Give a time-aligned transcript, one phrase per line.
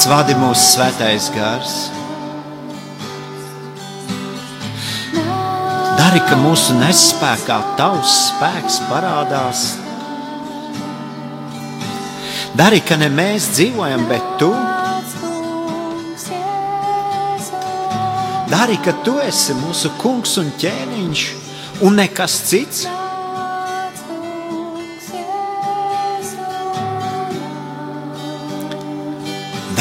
[0.03, 1.73] Nāc vadi mūsu svētais gars.
[5.95, 9.61] Dari, ka mūsu nespējā tavs spēks parādās.
[12.59, 14.49] Dari, ka ne mēs dzīvojam, bet tu.
[18.51, 21.23] Dari, ka tu esi mūsu kungs un ķēniņš
[21.79, 22.83] un nekas cits.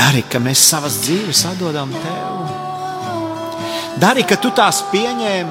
[0.03, 2.39] Dari, ka mēs savas dzīves atdodam tev.
[4.03, 5.51] Dari, ka tu tās pieņem,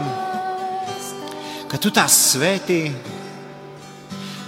[1.72, 2.82] ka tu tās svētī,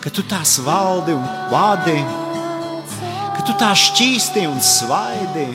[0.04, 1.24] ka tu tās valdi un
[1.54, 1.96] vadi,
[3.38, 5.48] ka tu tās šķīsti un svaidi.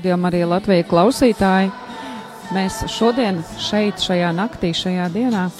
[0.00, 1.70] Rādījumā arī Latvijas klausītāji.
[2.50, 5.50] Mēs šodien šeit, šajā naktī, šajā dienā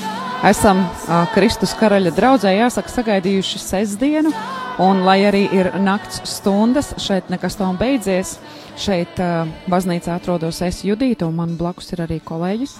[0.49, 4.33] esam uh, Kristus karaļa draudzē, jāsaka, sagaidījuši sestdienu,
[4.81, 8.39] un lai arī ir nakts stundas, šeit nekas nav beidzies.
[8.81, 12.79] Šeit uh, baznīcā atrodos es Judītu, un man blakus ir arī kolēģis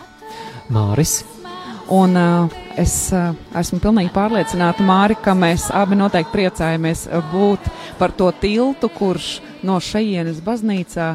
[0.73, 1.21] Māris.
[1.91, 7.67] Un uh, es uh, esmu pilnīgi pārliecināta, Māri, ka mēs abi noteikti priecājamies būt
[7.99, 11.09] par to tiltu, kurš no šejienes baznīcā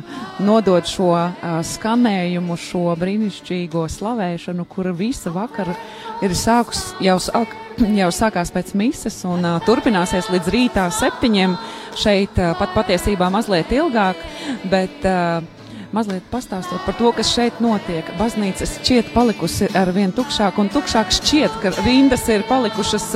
[0.44, 5.78] nodod šo uh, skanējumu, šo brīnišķīgo slavēšanu, kur visa vakara
[6.26, 7.56] ir sākus, jau, sāk,
[8.02, 11.56] jau sākās pēc mises un uh, turpināsies līdz rītā septiņiem.
[12.04, 14.20] Šeit uh, pat patiesībā mazliet ilgāk,
[14.68, 15.55] bet uh,
[15.96, 18.08] mazliet pastāstot par to, kas šeit notiek.
[18.20, 23.08] Baznīca šķiet palikusi ar vien tukšāk, un tukšāk šķiet, ka rindas ir palikušas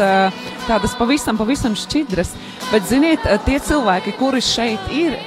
[0.67, 2.35] tādas pavisam, pavisam šķidras.
[2.69, 5.17] Bet, ziniet, tie cilvēki, kuri šeit ir,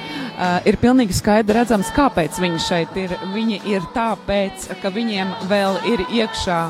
[0.69, 3.13] ir pilnīgi skaidri redzams, kāpēc viņi šeit ir.
[3.35, 6.63] Viņi ir tāpēc, ka viņiem vēl ir iekšā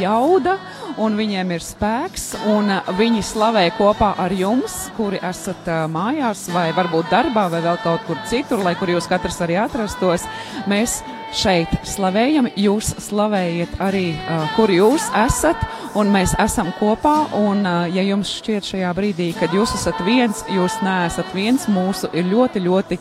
[0.00, 0.56] jauda
[1.00, 7.10] un viņiem ir spēks, un viņi slavē kopā ar jums, kuri esat mājās, vai varbūt
[7.12, 10.26] darbā, vai vēl kaut kur citur, lai kur jūs katrs arī atrastos.
[10.70, 11.00] Mēs
[11.36, 15.60] šeit slavējam, jūs slavējiet arī, uh, kur jūs esat,
[15.98, 17.14] un mēs esam kopā.
[17.38, 22.10] Un, uh, ja jums šķiet šajā brīdī, kad jūs esat viens, jūs neesat viens, mūsu
[22.14, 23.00] ir ļoti, ļoti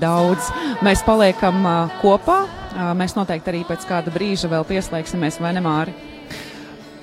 [0.00, 0.52] daudz.
[0.86, 2.44] Mēs paliekam uh, kopā.
[2.70, 5.96] Uh, mēs noteikti arī pēc kāda brīža vēl pieslēgsimies, vai ne, Māri?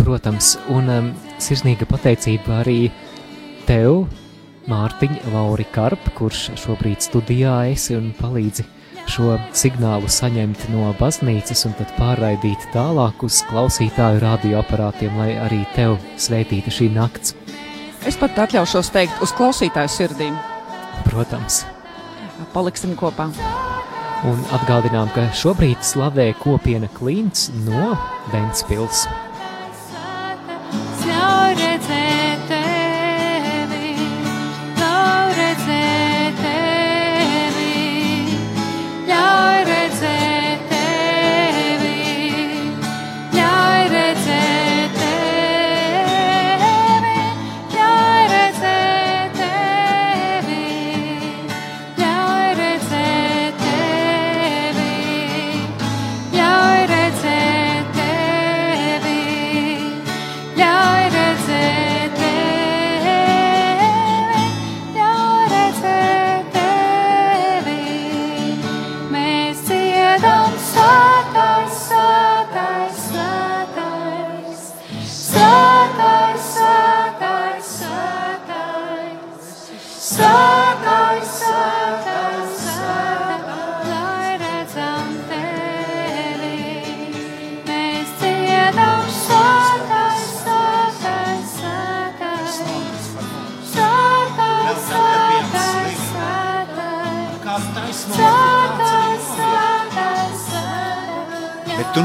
[0.08, 1.08] protams, un um,
[1.44, 2.88] sirsnīga pateicība arī
[3.68, 4.06] tev,
[4.72, 8.64] Mārtiņa Lauri Karp, kurš šobrīd studijā esi un palīdzi
[9.12, 15.98] šo signālu saņemt no baznīcas un tad pārraidīt tālāk uz klausītāju radioaparātiem, lai arī tev
[16.20, 17.36] svētīta šī nakts.
[18.08, 20.38] Es pat atļaušos teikt uz klausītāju sirdīm.
[21.08, 21.64] Protams.
[22.54, 23.30] Paliksim kopā.
[24.28, 27.94] Un atgādinām, ka šobrīd slavē kopiena Klints no
[28.34, 29.06] Ventspils.
[31.88, 32.37] tu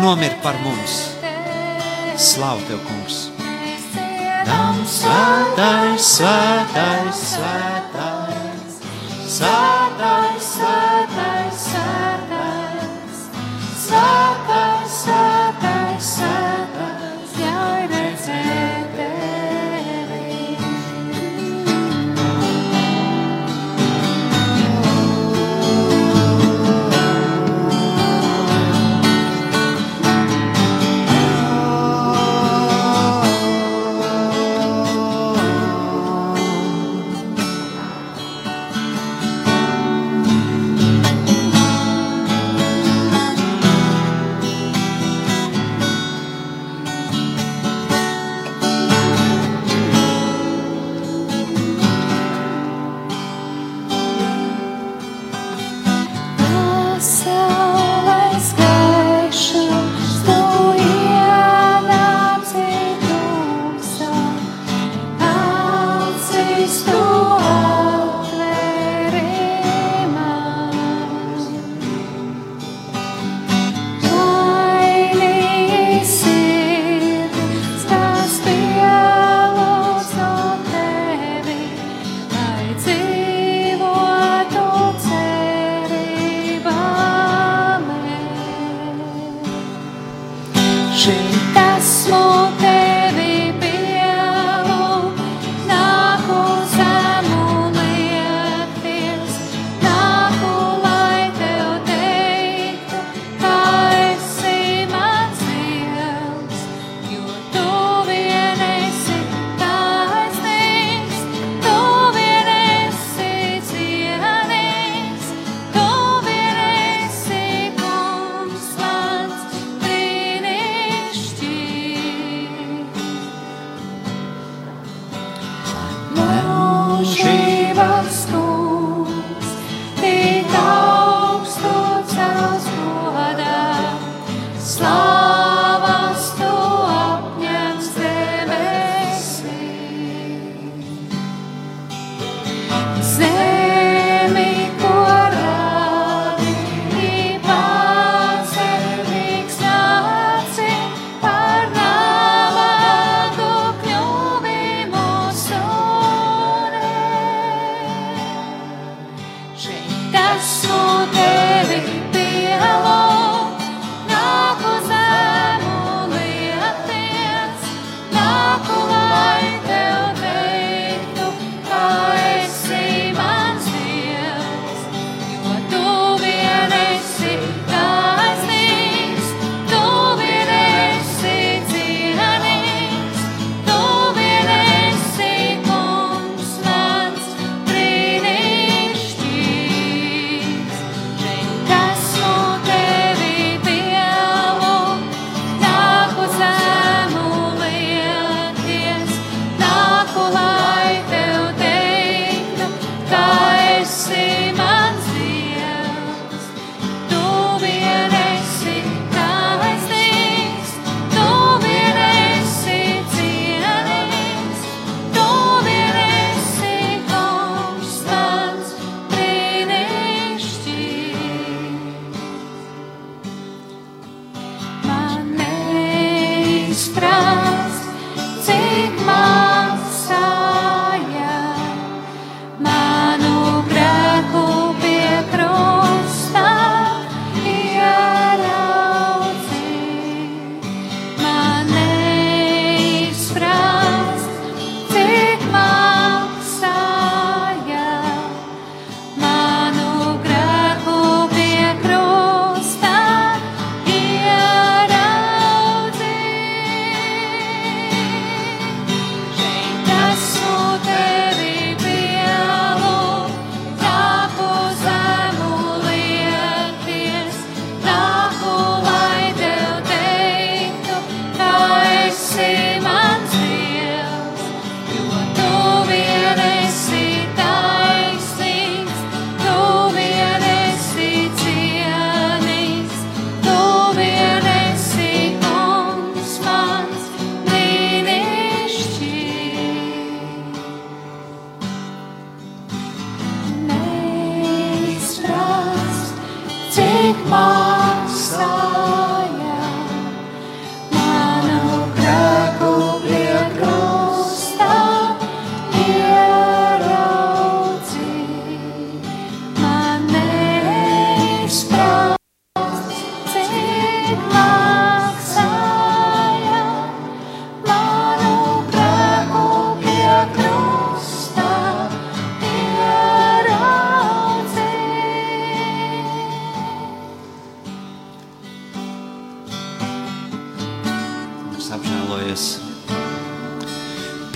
[0.03, 0.95] nomiri par mums.
[2.19, 3.29] Slavu tev, kungs!
[4.43, 7.82] Dāmas svētais, svētais, svētais,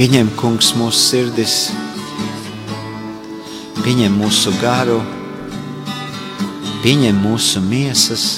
[0.07, 1.55] Pieņem, kungs, mūsu sirdis,
[3.81, 5.01] pieņem mūsu garu,
[6.85, 8.29] pieņem mūsu miesas,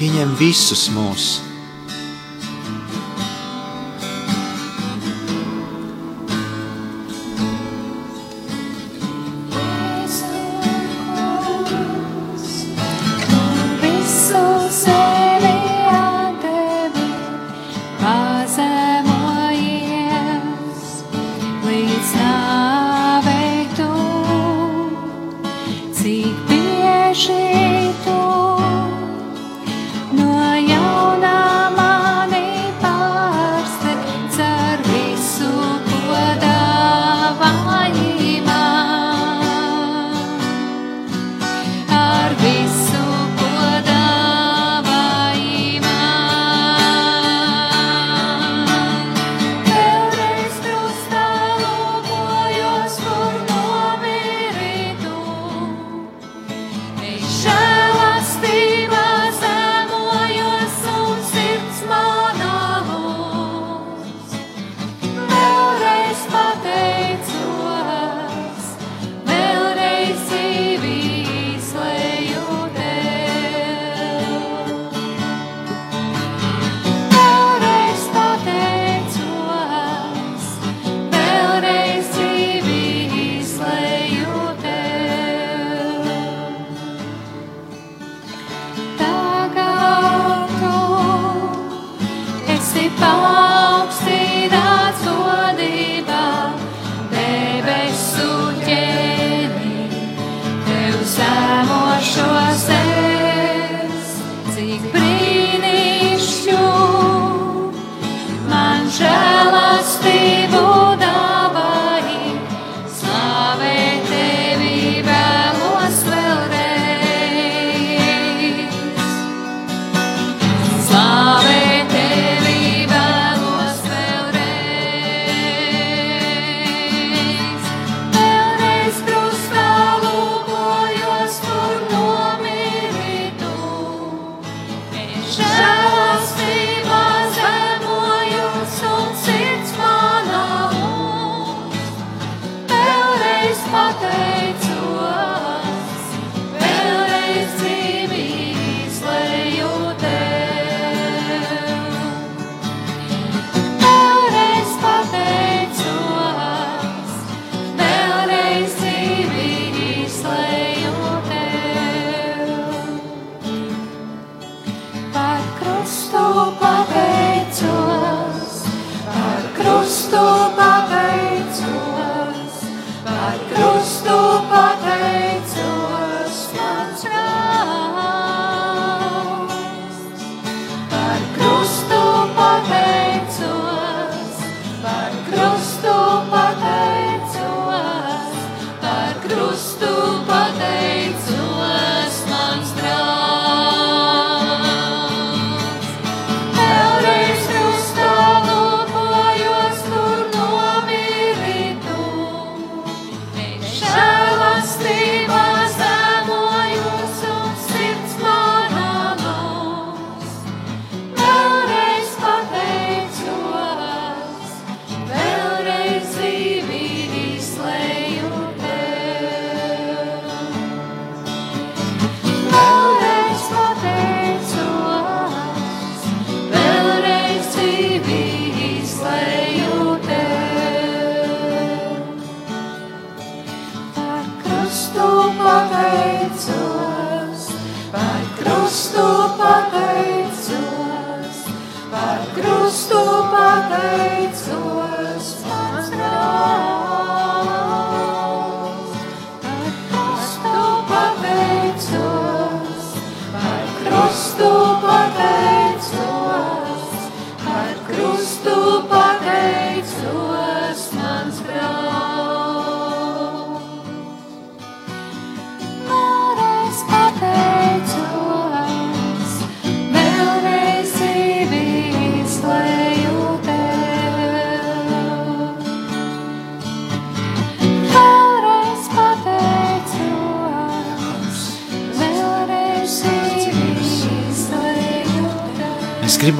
[0.00, 1.47] pieņem visus mūsus.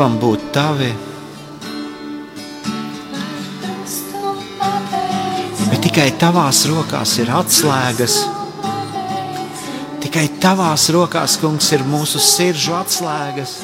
[0.09, 0.92] Gribam būt tavi.
[5.68, 8.18] Bet tikai tavās rokās ir atslēgas.
[10.01, 13.59] Tikai tavās rokās, kungs, ir mūsu sirdžu atslēgas,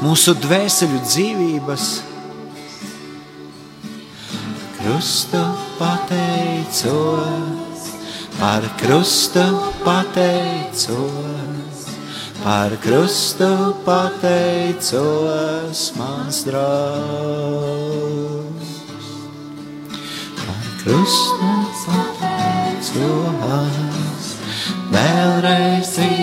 [0.00, 1.88] mūsu dvēseli dzīvības.
[4.78, 5.44] Krusta
[5.76, 7.34] pateicos,
[8.38, 9.50] par krusta
[9.84, 11.27] pateicos
[12.48, 13.52] par krustu
[13.84, 17.88] pateicos mans draugs.
[20.46, 21.50] Par krustu
[21.84, 22.88] pateicos,
[24.94, 26.17] vēlreiz dzīvi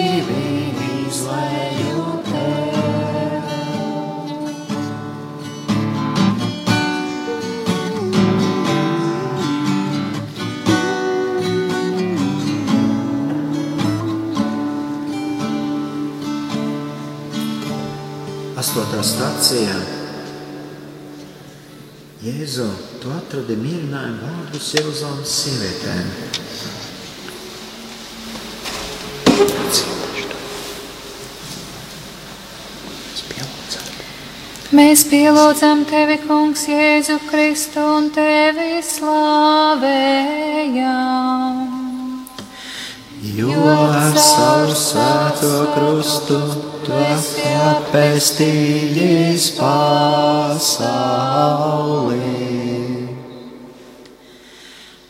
[18.76, 19.76] astotā stācijā.
[22.26, 22.66] Jēzu,
[23.00, 26.08] tu atradi mierinājumu vārdus Jeruzalem's sievietēm.
[34.76, 40.06] Mēs pielūdzam tevi, Kungs, Jēzu Kristu un tevi slavējam.
[43.36, 46.38] Jo ar savu svēto krustu
[46.86, 50.86] tu esi apēstījis pasauli.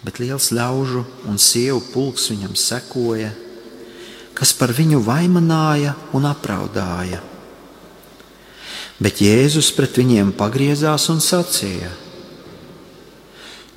[0.01, 3.29] Bet liels ļaužu un sievu pulks viņam sekoja,
[4.33, 7.21] kas par viņu vaimanāja un apraudāja.
[8.97, 11.91] Bet Jēzus pret viņiem pagriezās un sacīja: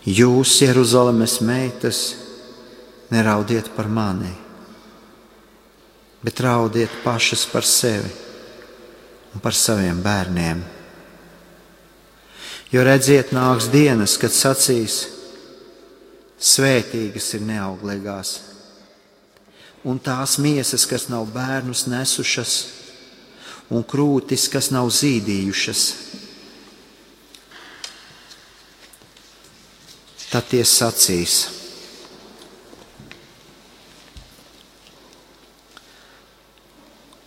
[0.09, 2.28] Jūs, Jeruzalemes meitas,
[3.11, 4.33] neraudiet par mani,
[6.23, 8.11] bet raudiet pašas par sevi
[9.35, 10.65] un par saviem bērniem.
[12.69, 15.07] Jo redziet, nāks dienas, kad sacīs,
[16.39, 18.35] svētīgas ir neauglīgās,
[19.89, 22.59] un tās miesas, kas nav bērnus nesušas,
[23.73, 25.85] un krūtis, kas nav zīdījušas.
[30.29, 31.39] Tad tie sacīs: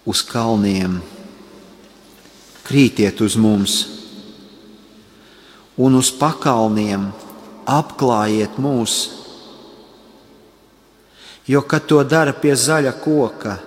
[0.06, 1.00] Uz kalniem
[2.66, 3.82] krītiet uz mums,
[5.78, 7.10] un uz pakalniem
[7.70, 8.96] apklājiet mūs.
[11.50, 13.58] Jo, kad to dara pie zaļa koka,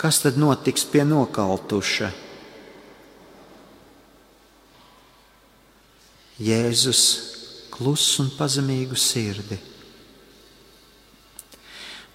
[0.00, 2.10] kas tad notiks pie nokaltuša?
[6.40, 7.02] Jēzus
[7.70, 9.69] klusu un pazemīgu sirdi.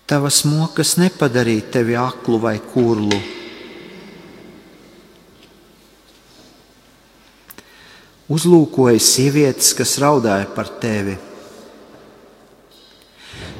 [0.06, 3.18] Tavas mokas nepadarīja tevi aklu vai kurlu.
[8.30, 11.14] Uzlūkoja sievietes, kas raudāja par tevi,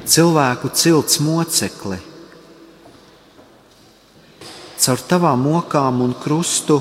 [0.06, 2.00] cilvēku cilts mocekli
[4.86, 6.76] caur tavām mokām un krustu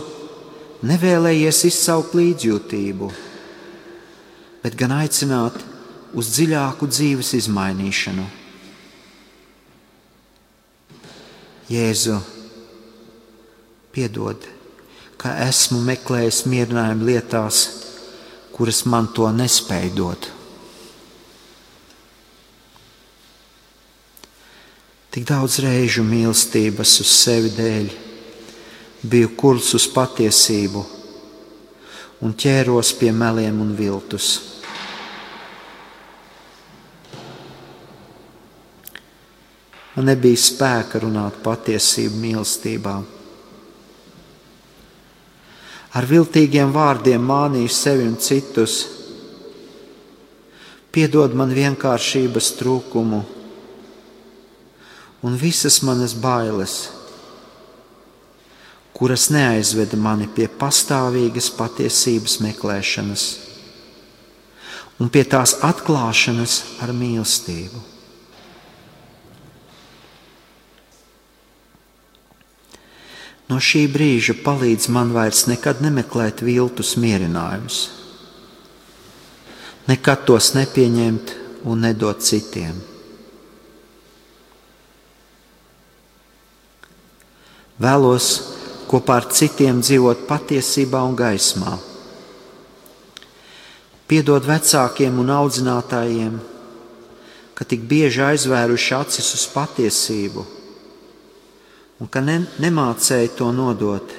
[0.86, 3.08] nevēlējies izsaukt līdzjūtību,
[4.62, 5.58] bet gan aicināt
[6.14, 8.26] uz dziļāku dzīves izmainīšanu.
[11.66, 12.20] Jēzu,
[13.90, 14.44] piedod,
[15.18, 17.62] ka esmu meklējis mierinājumu lietās,
[18.54, 20.28] kuras man to nespēj dot.
[25.10, 27.90] Tik daudz reižu mīlestības uz sevi dēļ,
[29.10, 30.86] biju kurs uz patiesību
[32.22, 34.55] un ķēros pie meliem un viltus.
[39.96, 42.96] Man nebija spēka runāt patiesību mīlestībā.
[45.96, 48.82] Ar viltīgiem vārdiem mānīju sevi un citus.
[50.92, 53.22] Piedod man vienkāršības trūkumu
[55.26, 56.76] un visas manas bailes,
[58.96, 63.26] kuras neaizveda mani pie pastāvīgas patiesības meklēšanas
[65.00, 67.95] un pie tās atklāšanas ar mīlestību.
[73.46, 77.82] No šī brīža palīdz man vairs nekad nemeklēt viltus mierinājumus,
[79.86, 81.36] nekad tos nepieņemt
[81.70, 82.80] un nedot citiem.
[87.78, 88.32] Vēlos
[88.90, 91.76] kopā ar citiem dzīvot patiesībā un gaismā.
[94.10, 96.42] Piedod vecākiem un audzinātājiem,
[97.54, 100.55] ka tik bieži aizvēruši acis uz patiesību
[102.00, 104.12] un ka ne, nemācēja to nodot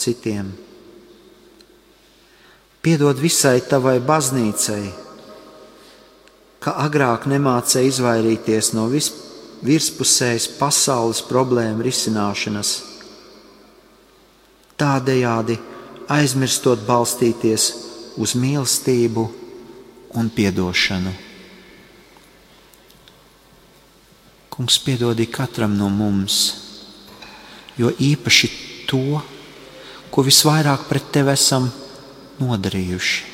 [0.00, 0.52] citiem.
[2.80, 4.84] Piedod visai tavai baznīcai,
[6.60, 9.28] ka agrāk nemācēja izvairīties no vispār
[9.64, 12.70] virspusējas pasaules problēmu risināšanas.
[14.80, 15.58] Tādējādi
[16.10, 17.66] aizmirstot balstīties
[18.20, 19.26] uz mīlestību
[20.16, 21.12] un atdošanu.
[24.50, 26.40] Kungs piedodī katram no mums,
[27.80, 28.50] jo īpaši
[28.90, 29.20] to,
[30.10, 31.70] ko visvairāk pret tevi esam
[32.40, 33.28] nodarījuši.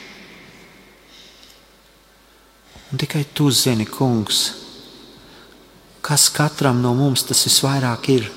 [2.92, 4.42] Un tikai tu zini, Kungs,
[6.06, 8.28] kas katram no mums tas visvairāk ir.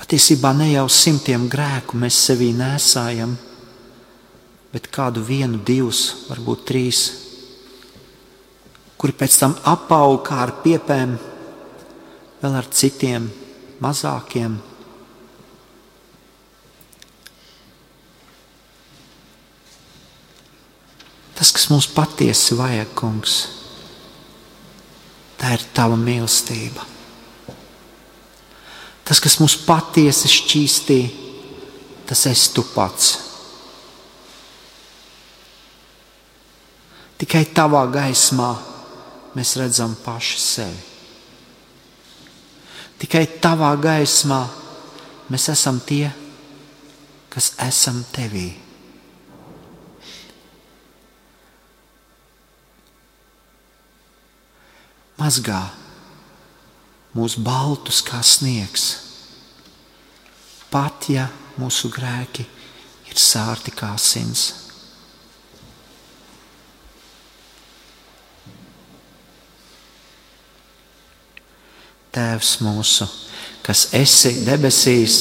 [0.00, 3.36] Patiesībā ne jau simtiem grēku mēs sevī nesājam,
[4.72, 7.02] bet kādu vienu, divus, varbūt trīs,
[8.96, 11.18] kuri pēc tam apaug kā ar piepēm,
[12.40, 13.30] vēl ar citiem
[13.84, 14.58] mazākiem
[21.40, 23.34] Tas, kas mums patiesi vajag, kungs,
[25.40, 26.84] tā ir tava mīlestība.
[29.08, 30.98] Tas, kas mums patiesi šķīstī,
[32.04, 33.14] tas esi tu pats.
[37.24, 38.52] Tikai tavā gaismā
[39.32, 40.89] mēs redzam paši sevi.
[43.00, 44.40] Tikai tavā gaismā
[45.32, 46.10] mēs esam tie,
[47.32, 48.50] kas esam tevī.
[55.20, 55.60] mazgā
[57.14, 58.88] mūs baltus kā sniegs.
[60.70, 61.26] pat ja
[61.58, 62.44] mūsu grēki
[63.10, 64.69] ir sārti kā sins.
[72.20, 73.06] Tēvs mūsu,
[73.64, 75.14] kas esi debesīs,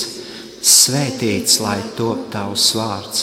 [0.68, 3.22] svētīts lai top tavs vārds,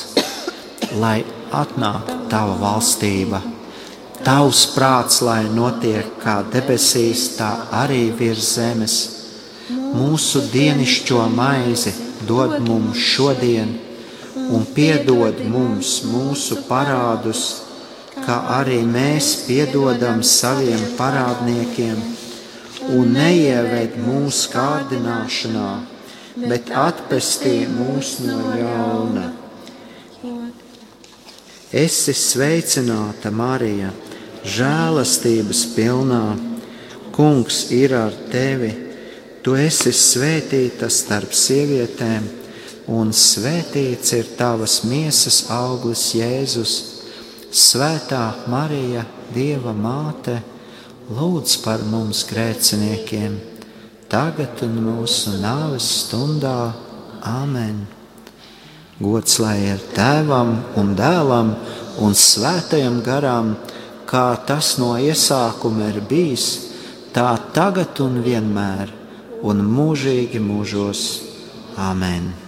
[1.03, 1.19] lai
[1.59, 3.43] atnāk tava valstība,
[4.25, 7.51] tavs prāts, lai notiek kā debesīs, tā
[7.83, 8.97] arī virs zemes.
[9.69, 11.93] Mūsu dienascho maizi
[12.25, 13.77] dod mums šodien,
[14.57, 17.45] un piedod mums mūsu parādus,
[18.25, 22.16] kā arī mēs piedodam saviem parādniekiem,
[22.93, 25.71] un neieved mūsu kārdināšanā,
[26.47, 29.27] bet atpestī mūs no ļauna.
[31.77, 33.91] Esi sveicināta, Marija,
[34.47, 36.25] žēlastības pilnā.
[37.17, 38.71] Kungs ir ar tevi,
[39.43, 42.27] tu esi svētīta starp sievietēm
[42.93, 46.75] un svētīts ir tavas miesas auglis Jēzus.
[47.51, 50.39] Svētā Marija, Dieva māte,
[51.07, 53.37] lūdz par mums grēciniekiem,
[54.11, 56.73] tagad un mūsu nāves stundā.
[57.27, 57.85] Āmen!
[58.99, 61.53] Gods lai ir tēvam un dēlam
[62.03, 63.55] un svētajam garam,
[64.09, 66.49] kā tas no iesākuma ir bijis,
[67.13, 68.95] tā tagad un vienmēr
[69.47, 71.07] un mūžīgi mūžos.
[71.77, 72.46] Āmen!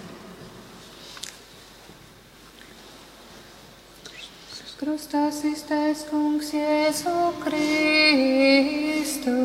[4.79, 7.11] Krustā iztaisa kungs Jēzu
[7.43, 9.35] Kristu.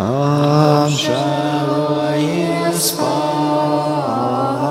[0.00, 4.61] Apžēlojies par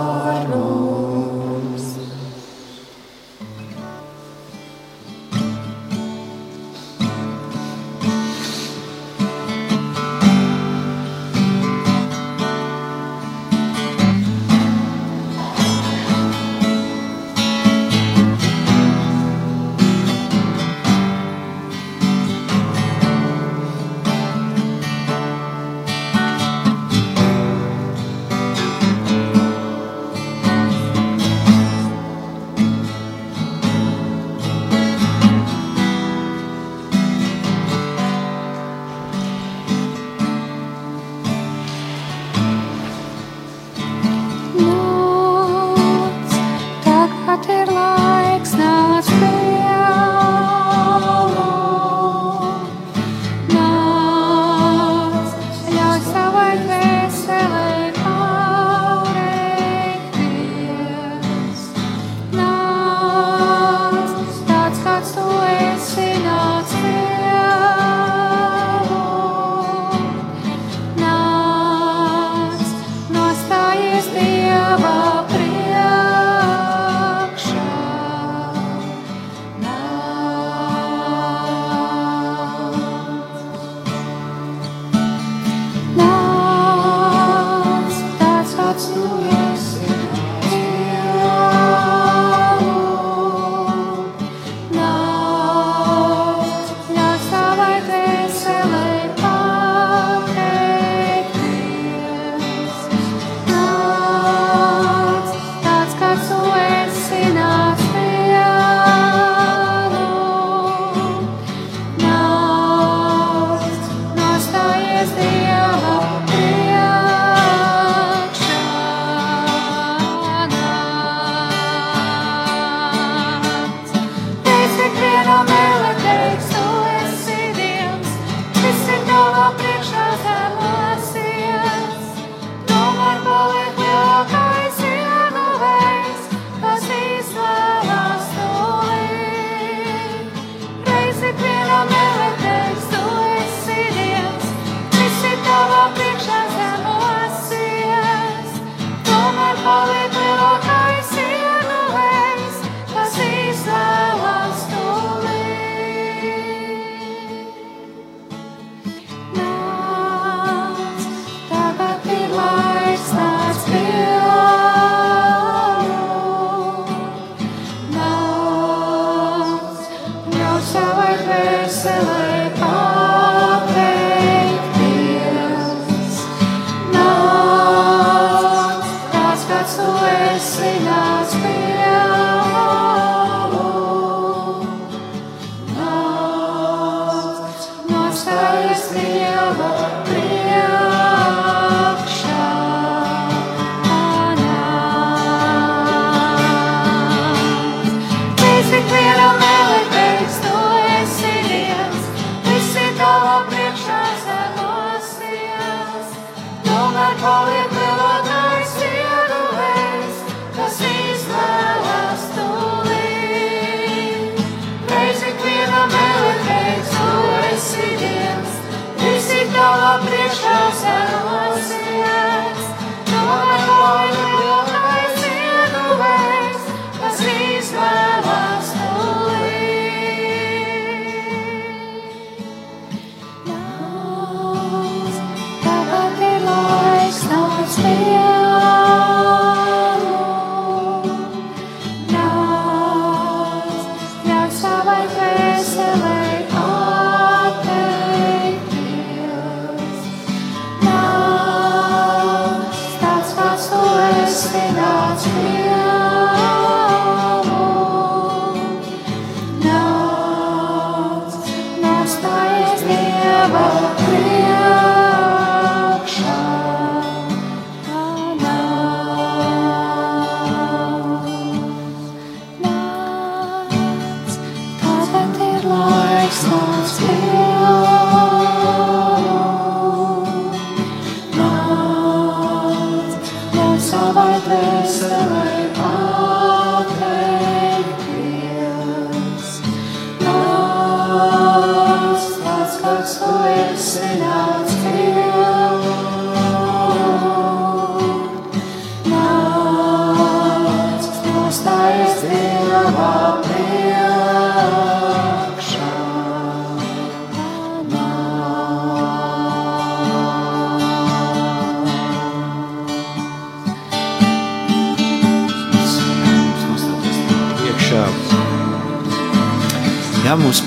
[263.50, 263.88] ja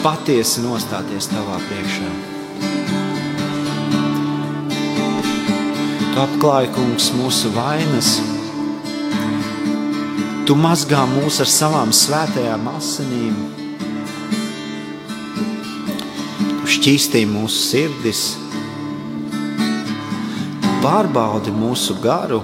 [0.04, 2.08] patiesi nostāties tavā priekšā.
[6.12, 8.10] Tu apklāji, kungs, mūsu vainas.
[10.44, 13.38] Tu mazgā mūs ar savām svētajām asinīm.
[16.60, 18.26] Tu šķīstīji mūsu sirdis,
[20.84, 22.42] pārbaudi mūsu garu.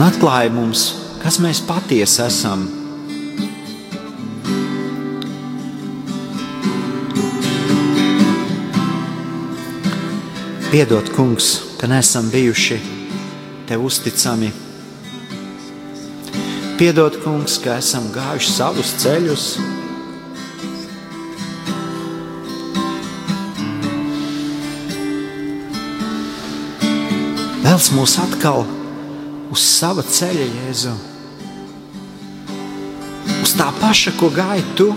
[0.00, 0.82] Un atklāja mums,
[1.20, 2.62] kas mēs patiesi esam.
[10.70, 12.80] Piedod, kungs, ka neesam bijuši
[13.68, 14.48] tev uzticami.
[16.80, 19.46] Piedod, kungs, ka esam gājuši savus ceļus.
[27.68, 28.64] Vēls mūs atkal
[29.50, 30.96] uz sava ceļa, Jēzu.
[33.40, 34.90] Uz tā paša, ko gāji tu.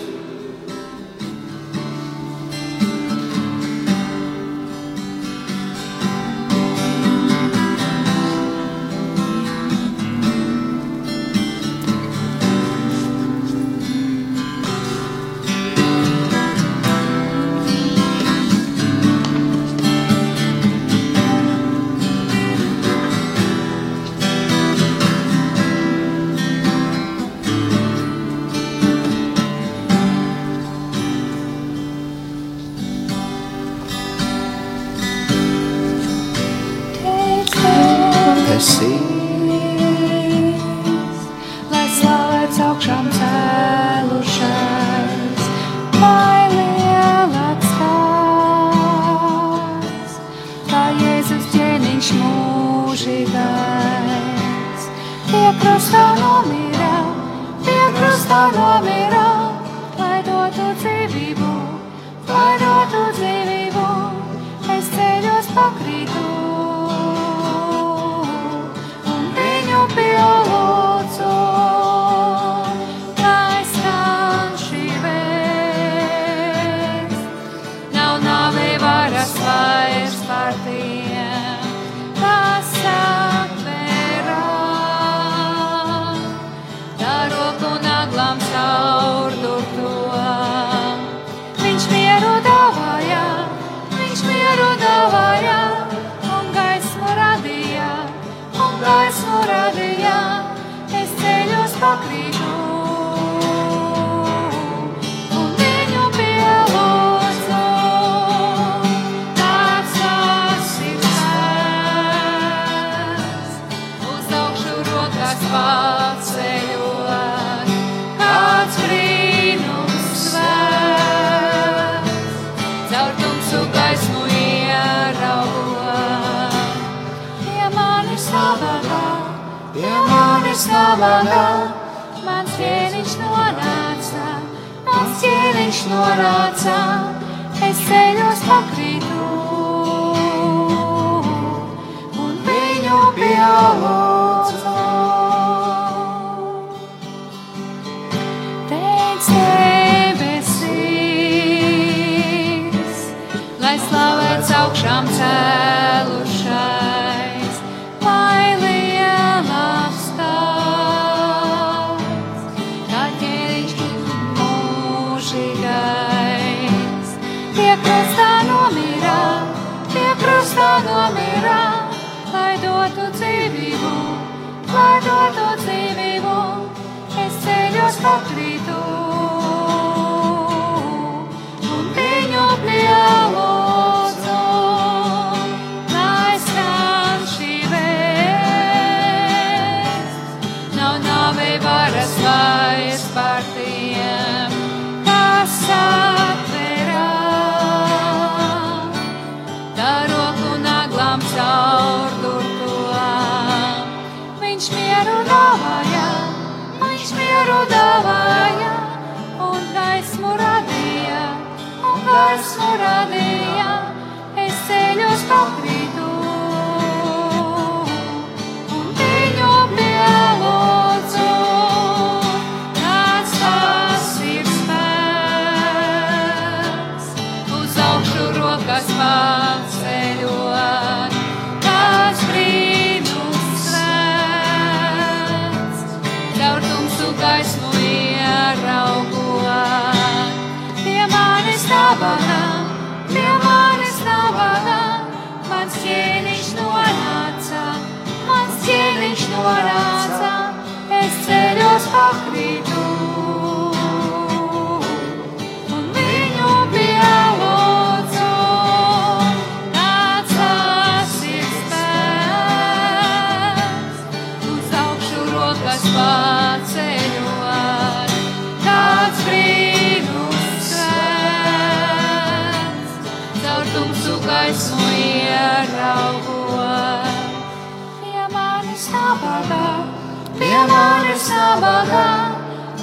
[281.53, 282.05] Nabaga,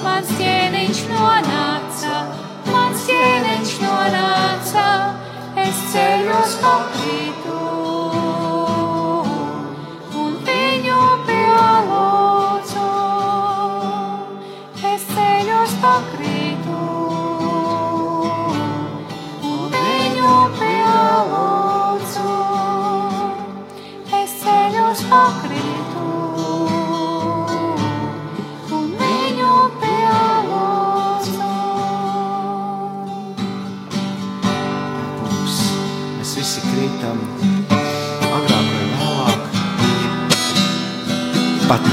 [0.04, 1.59] mans ķēniņš nonāca,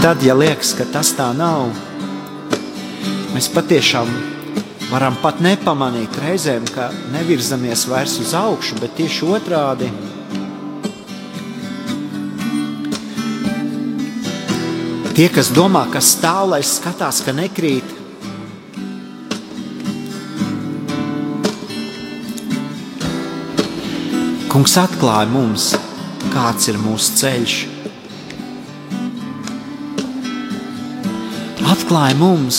[0.02, 1.72] tad, ja liekas, ka tas tā nav,
[3.34, 4.10] mēs patiešām
[4.92, 9.92] varam pat nepamanīt reizēm, ka nevirzamies vairs uz augšu, bet tieši otrādi.
[15.18, 17.98] Tie, kas domā, ka stāv, lai skatās, ka nekrīt,
[24.58, 25.74] Kungs atklāja mums,
[26.34, 27.67] kāds ir mūsu ceļš.
[31.88, 32.58] Atklāja mums,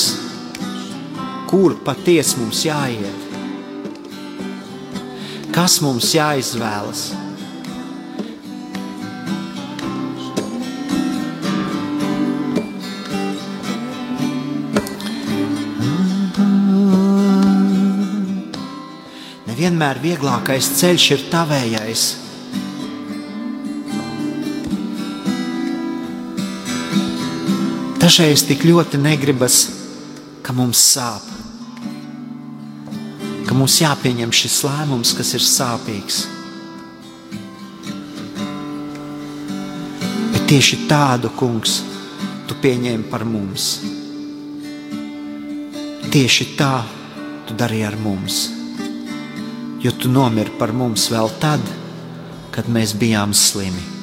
[1.51, 3.26] kur patiesi mums jāiet,
[5.53, 7.03] kas mums jāizvēlas.
[19.51, 22.07] Nevienmēr vieglākais ceļš ir tavējais.
[28.09, 29.59] Dažreiz tik ļoti negribas,
[30.41, 31.27] ka mums sāp,
[33.45, 36.23] ka mums jāpieņem šis lēmums, kas ir sāpīgs.
[40.33, 41.83] Bet tieši tādu kungs
[42.49, 43.75] tu pieņēmi par mums.
[46.09, 46.79] Tieši tā
[47.45, 48.47] tu darīji ar mums
[49.81, 51.63] jo tu nomiri par mums vēl tad,
[52.55, 53.98] kad mēs bijām slimi.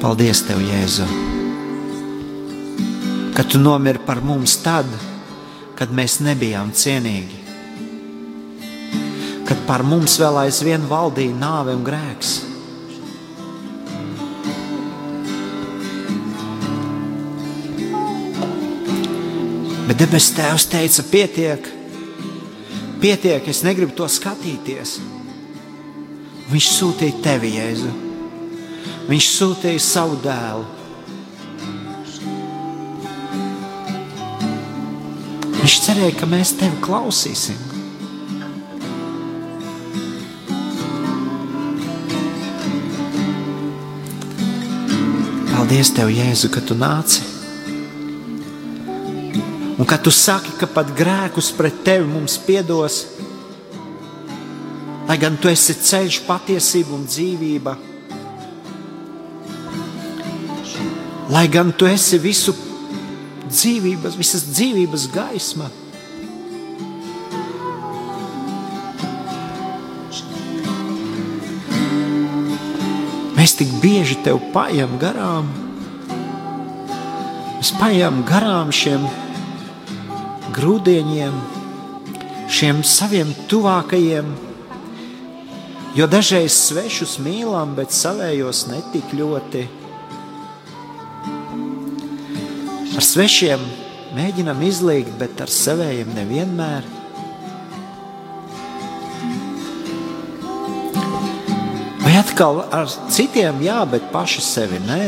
[0.00, 1.04] Paldies, Tev, Jēzu,
[3.36, 4.88] ka Tu nomiri par mums tad,
[5.76, 7.36] kad mēs bijām cienīgi,
[9.44, 12.32] kad par mums vēl aizvien valdīja nāve un grēks.
[19.84, 21.72] Bet debesu Tēvs teica, pietiek,
[23.04, 24.96] pietiek, es negribu to skatīties.
[26.48, 28.09] Viņš sūtīja tevi, Jēzu.
[29.10, 30.62] Viņš sūtīja savu dēlu.
[35.56, 37.58] Viņš cerēja, ka mēs tevi klausīsim.
[45.50, 47.26] Paldies, Tev, Jēzu, ka Tu nāci.
[49.74, 53.02] Un kad Tu saki, ka pat grēkus pret Tevi mums piedos,
[55.10, 57.78] lai gan Tu esi ceļš, patiesība un dzīvība,
[61.30, 62.54] lai gan Tu esi visu
[63.46, 65.70] dzīvības, visas dzīvības gaisma.
[73.38, 75.48] Mēs tik bieži tev paiem garām.
[77.60, 79.06] Mēs paiem garām šiem
[80.56, 81.34] grūdieniem,
[82.50, 84.28] šiem saviem tuvākajiem,
[85.96, 89.79] jo dažreiz svešus mīlam, bet savējos netik ļoti.
[93.10, 93.62] Svešiem
[94.14, 96.86] mēģinam izlīgt, bet ar saviem nevienmēr.
[102.04, 105.04] Vai atkal ar citiem jā, bet paši sevi nē.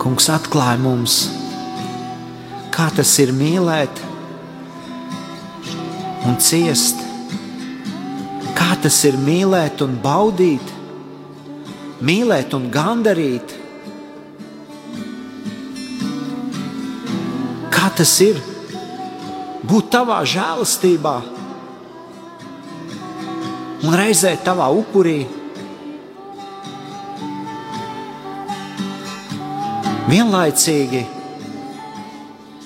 [0.00, 1.20] Kungs atklāja mums,
[2.74, 4.02] kā tas ir mīlēt
[6.26, 7.02] un ciest,
[8.58, 10.76] kā tas ir mīlēt un baudīt,
[12.04, 13.56] mīlēt un gandarīt.
[17.74, 18.40] Kā tas ir
[19.70, 21.18] būt tavā žēlastībā
[23.80, 25.20] un reizē tavā upurī?
[30.10, 31.00] vienlaicīgi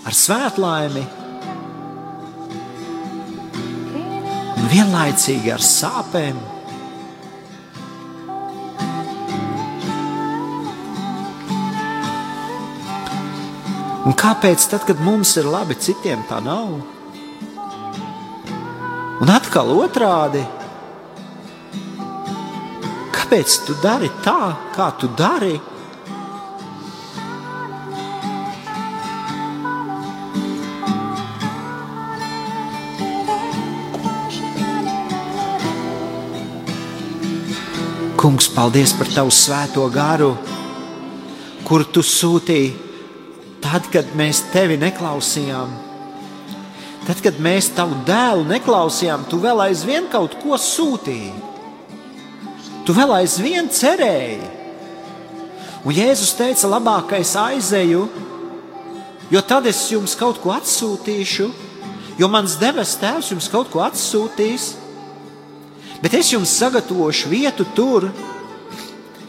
[0.09, 1.03] ar svētlaimi
[4.55, 6.41] un vienlaicīgi ar sāpēm.
[14.05, 16.75] Un kāpēc tad, kad mums ir labi, citiem tā nav?
[19.25, 20.43] Un atkal otrādi.
[23.17, 25.57] Kāpēc tu dari tā, kā tu dari?
[38.21, 40.35] Kungs, paldies par tavu svēto garu,
[41.65, 42.94] kur tu sūtīji
[43.75, 45.73] tad, kad mēs tevi neklausījām.
[47.05, 51.35] Tad, kad mēs tavu dēlu neklausījām, tu vēl aizvien kaut ko sūtīji.
[52.87, 54.47] Tu vēl aizvien cerēji.
[55.85, 58.07] Un Jēzus teica, labākais aizeju,
[59.35, 61.51] jo tad es jums kaut ko atsūtīšu,
[62.23, 64.71] jo mans debes tēvs jums kaut ko atsūtīs
[66.05, 68.11] bet es jums sagatavošu vietu tur,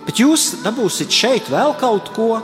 [0.04, 2.42] bet jūs dabūsiet šeit vēl kaut ko.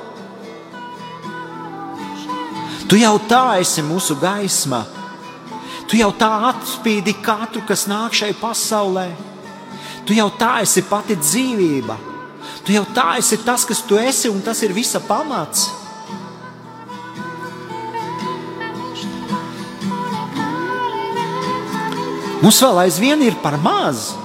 [2.91, 4.81] Tu jau tā esi mūsu gaisma.
[5.87, 9.05] Tu jau tā atspīdi katru, kas nāk šai pasaulē.
[10.03, 11.95] Tu jau tā esi pati dzīvība.
[12.67, 15.69] Tu jau tā esi tas, kas tu esi, un tas ir visa pamats.
[22.43, 24.19] Mums vēl aizvien ir par mazu.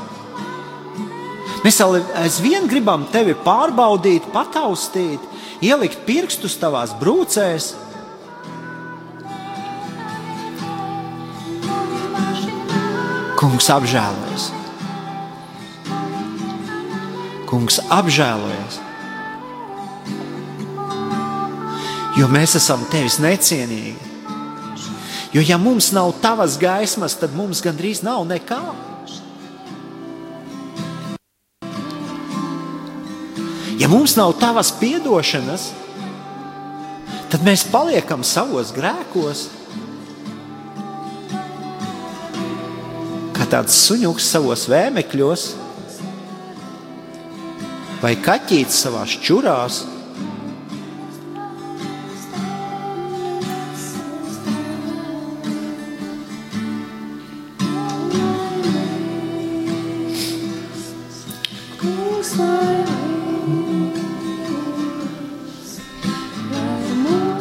[1.62, 1.79] Mēs
[2.19, 5.23] aizvien gribam tevi pārbaudīt, pataustīt,
[5.62, 7.77] ielikt pirkstus tavās brūcēs.
[13.47, 14.45] Kungs apžēlojas.
[17.47, 18.79] Kungs apžēlojas.
[22.19, 23.95] Jo mēs esam tevis necienīgi.
[25.31, 28.59] Jo ja mums nav tavas gaismas, tad mums gandrīz nav nekā.
[33.79, 35.69] Ja mums nav tavas atdošanas,
[37.31, 39.47] tad mēs paliekam savos grēkos.
[43.51, 45.43] Tāds suņuks savos vēmekļos,
[48.03, 49.85] vai kaķītis savā čurās.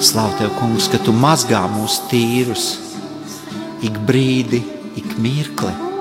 [0.05, 2.69] Slavu tev, kungs, ka tu mazgā mūsu tīrus
[3.85, 4.61] ik brīdi,
[4.95, 5.94] ik mirkli.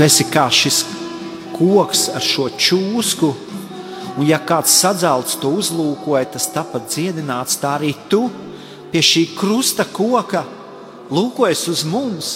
[0.00, 0.78] Tu esi kā šis
[1.52, 3.28] koks ar šo čūsku,
[4.16, 8.22] un ja kāds sadzēlts to uzlūkoja, tas tapat dziedināts, tā arī tu
[8.88, 10.40] pie šī krusta koka
[11.12, 12.30] lūkojas uz mums.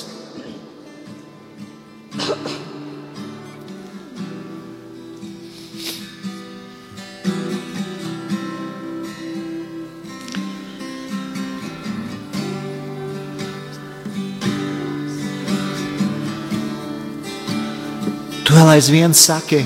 [18.74, 19.60] aizvien saki,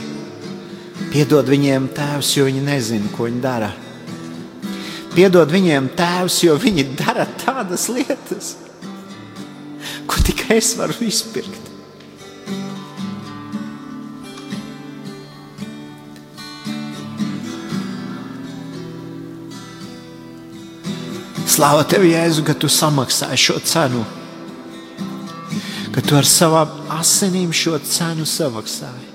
[1.09, 3.71] piedod viņiem tēvs, jo viņi nezina, ko viņi dara.
[5.15, 8.53] Piedod viņiem tēvs, jo viņi dara tādas lietas,
[10.09, 11.65] ko tikai es varu izpirkt.
[21.49, 24.05] Slāva tev, Jēzu, ka tu samaksāji šo cenu
[25.99, 29.08] ka tu ar savām asinīm šo cenu samaksāji.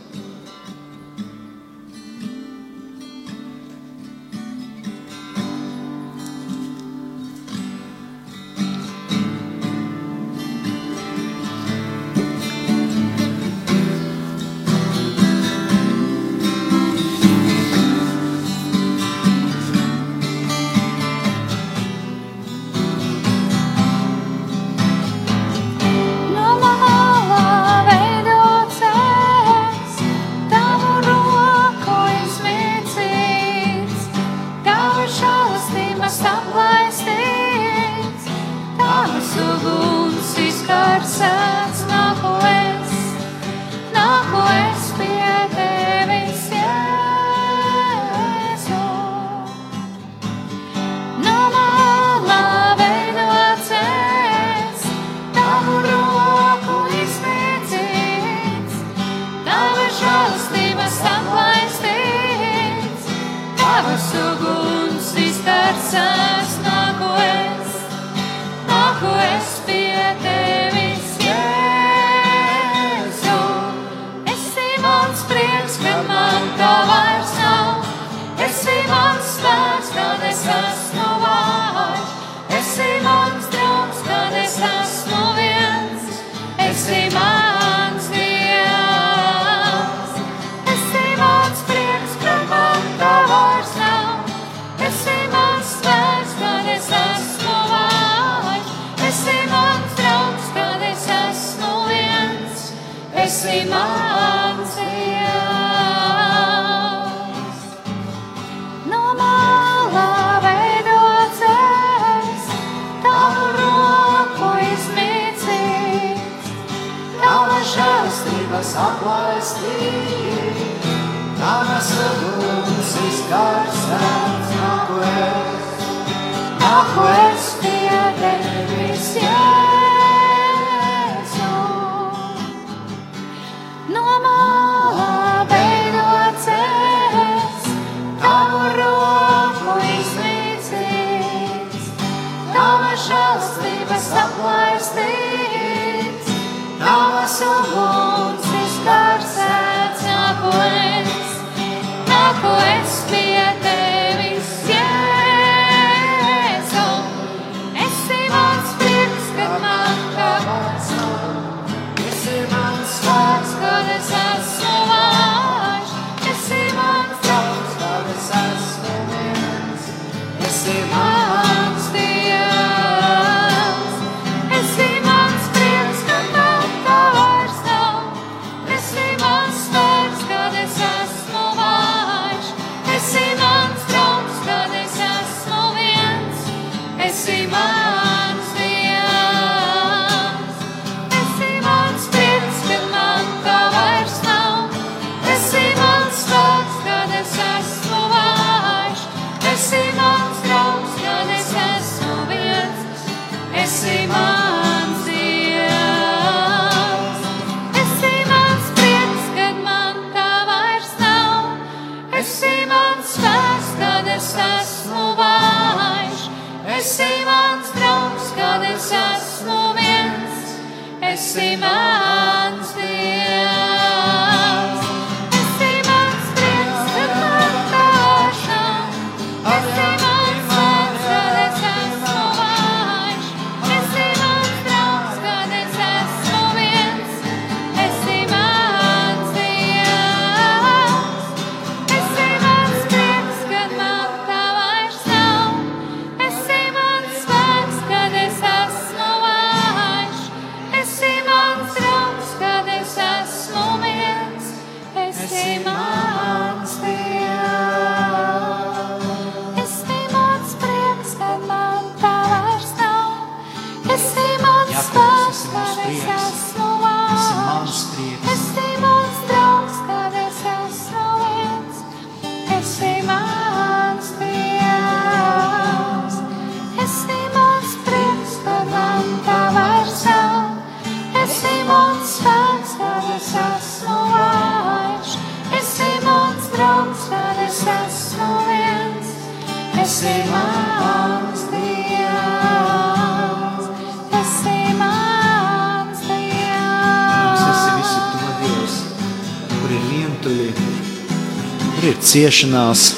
[302.13, 302.91] Ciešanās.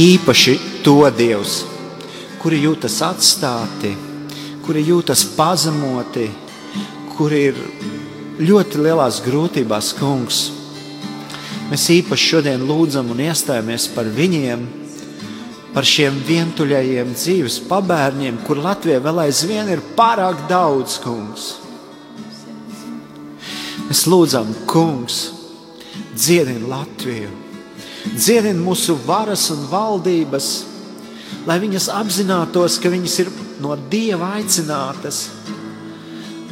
[0.00, 1.60] Īpaši to Dievs,
[2.42, 3.92] kuri jūtas atstāti,
[4.64, 6.26] kuri jūtas pazemoti,
[7.14, 7.60] kuri ir
[8.42, 10.40] ļoti lielās grūtībās, kungs.
[11.70, 14.64] Mēs īpaši šodien lūdzam un iestājamies par viņiem,
[15.70, 21.52] par šiem vientuļajiem dzīves pabērniem, kur Latvijā vēl aizvien ir pārāk daudz, kungs.
[23.86, 25.20] Mēs lūdzam, kungs,
[26.16, 27.30] dziedini Latviju,
[28.16, 30.48] dziedini mūsu varas un valdības,
[31.46, 33.30] lai viņas apzinātos, ka viņas ir
[33.62, 35.28] no Dieva aicinātas,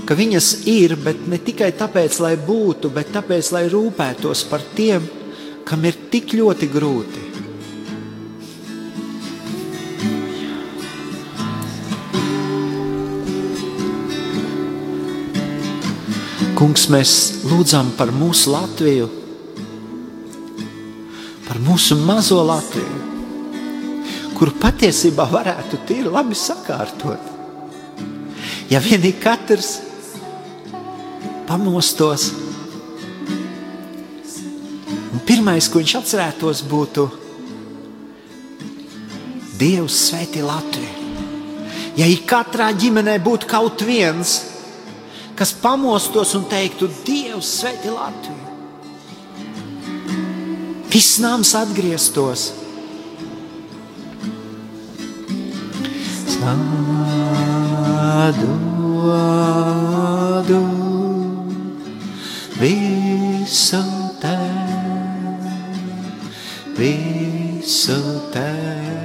[0.08, 5.04] ka viņas ir, bet ne tikai tāpēc, lai būtu, bet tāpēc, lai rūpētos par tiem,
[5.68, 7.24] kam ir tik ļoti grūti.
[16.58, 17.10] Kungs, mēs
[17.46, 19.27] lūdzam par mūsu Latviju,
[21.78, 22.96] mūsu mazo Latviju,
[24.34, 27.28] kuru patiesībā varētu tīri labi sakārtot.
[28.66, 29.76] Ja vienīgi katrs
[31.46, 32.32] pamostos,
[35.12, 37.06] un pirmais, ko viņš atcerētos, būtu
[39.62, 41.14] Dievs svētī Latviju.
[41.94, 44.40] Ja ik katrā ģimenē būtu kaut viens,
[45.38, 48.57] kas pamostos un teiktu, Dievs svētī Latviju.
[50.88, 52.52] Viss nams atgrieztos.
[56.32, 56.88] Sādodu
[62.60, 63.82] visu
[64.20, 65.42] tev,
[66.78, 68.00] visu
[68.32, 68.97] tev.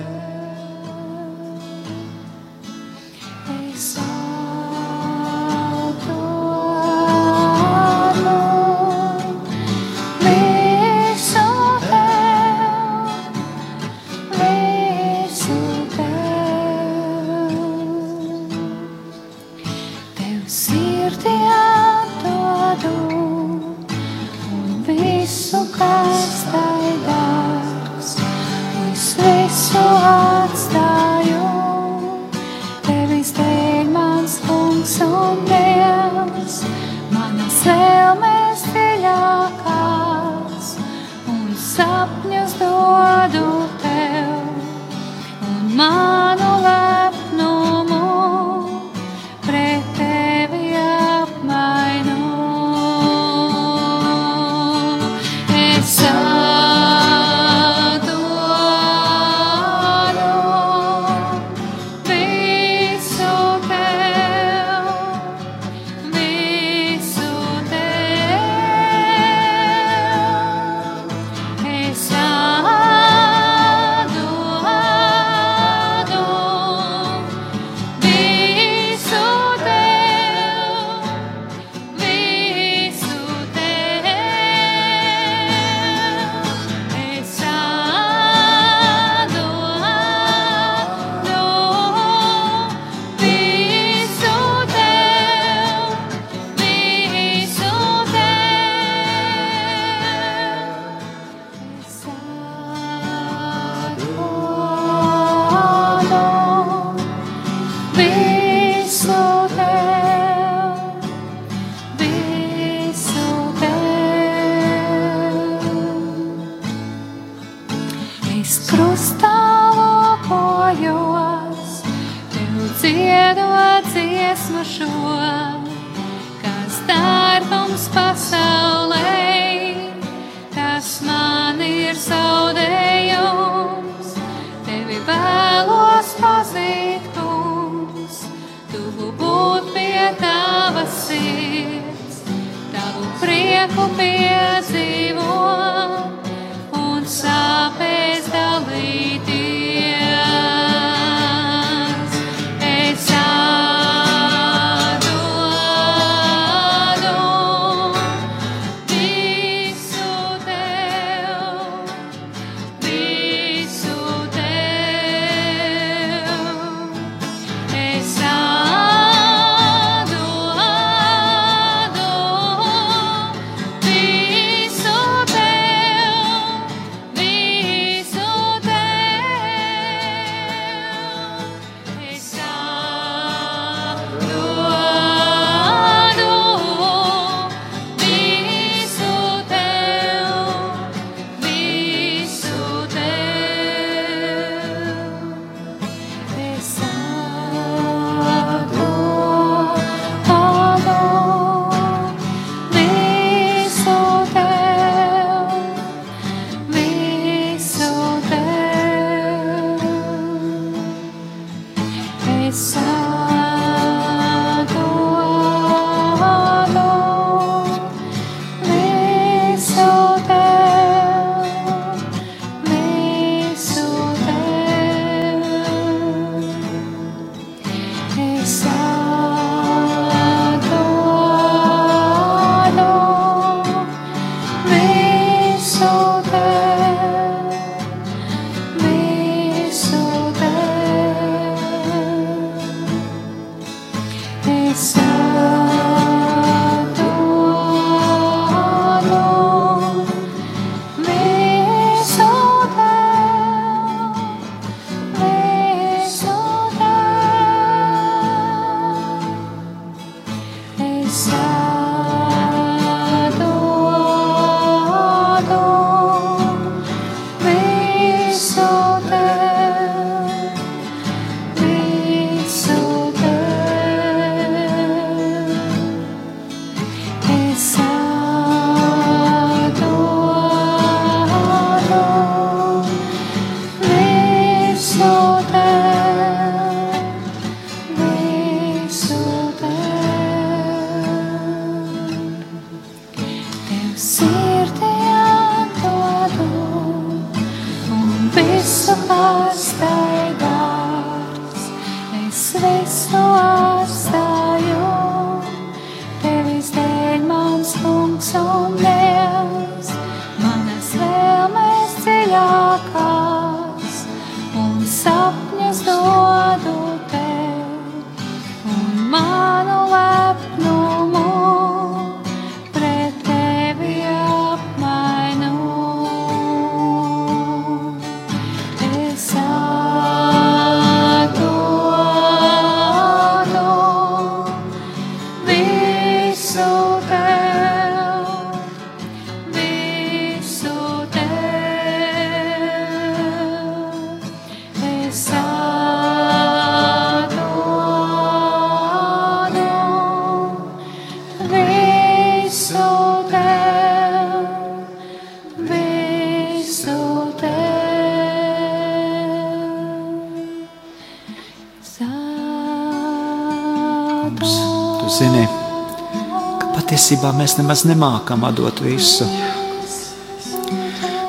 [367.13, 369.25] Patiesībā mēs nemaz nemākam atdot visu.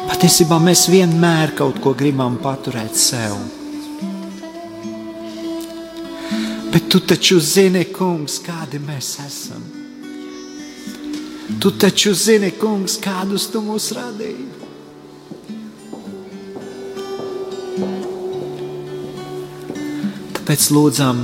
[0.08, 3.34] Patiesībā mēs vienmēr kaut ko gribam paturēt sev.
[6.72, 9.66] Bet tu taču zini, kungs, kādi mēs esam.
[11.60, 14.46] Tu taču zini, kungs, kādus tu mūs radīji.
[20.38, 21.20] Tāpēc lūdzam,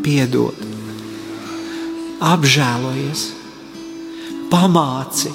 [0.00, 0.64] piedod,
[2.24, 3.26] apžēlojies
[4.50, 5.30] pamāci,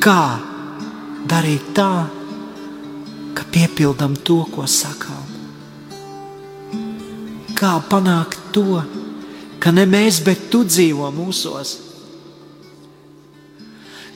[0.00, 0.22] kā
[1.28, 1.92] darīt tā,
[3.36, 5.36] ka piepildām to, ko sakām.
[7.58, 8.80] Kā panākt to,
[9.60, 11.74] ka ne mēs, bet tu dzīvo mūsos.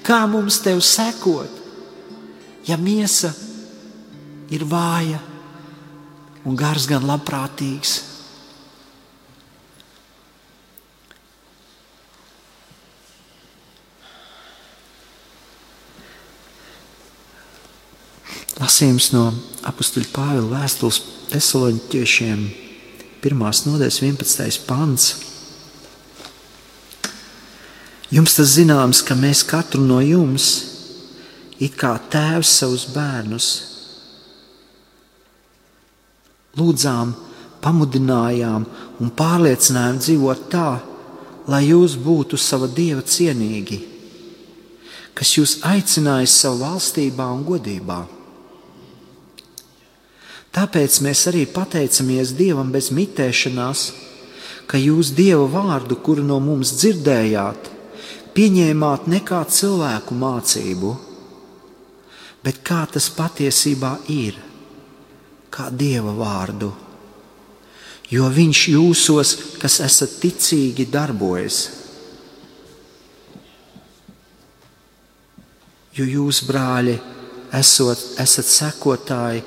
[0.02, 1.60] Kā mums tev sekot,
[2.66, 3.32] ja miesa
[4.50, 5.20] ir vāja
[6.46, 8.11] un gars gan labprātīgs?
[18.62, 19.24] Lasījums no
[19.66, 21.00] apakstuļa Pāvila vēstules
[21.32, 22.42] Thesaloņķiešiem,
[23.24, 23.40] 1.
[23.66, 24.60] nodaļas 11.
[24.68, 25.06] pants.
[28.14, 30.46] Jums tas zināms, ka mēs katru no jums,
[31.58, 33.50] it kā tēvs savus bērnus,
[36.54, 37.16] lūdzām,
[37.66, 38.70] pamudinājām
[39.02, 40.70] un pārliecinājām dzīvot tā,
[41.50, 43.82] lai jūs būtu sava dieva cienīgi,
[45.18, 48.02] kas jūs aicinājis savā valstībā un godībā.
[50.52, 53.86] Tāpēc mēs arī pateicamies Dievam bez mitēšanās,
[54.68, 57.70] ka jūs Dieva vārdu, kuru no mums dzirdējāt,
[58.36, 60.92] pieņēmāt ne kā cilvēku mācību,
[62.44, 64.36] bet kā tas patiesībā ir,
[65.52, 66.72] kā Dieva vārdu.
[68.12, 71.62] Jo Viņš jūsos, kas esat ticīgi, darbojas.
[75.96, 76.98] Jo jūs, brāļi,
[77.56, 79.40] esot, esat sekotāji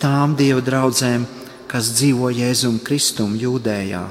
[0.00, 1.26] tām Dieva draudzēm,
[1.70, 4.02] kas dzīvo Jēzum Kristum jūdējā.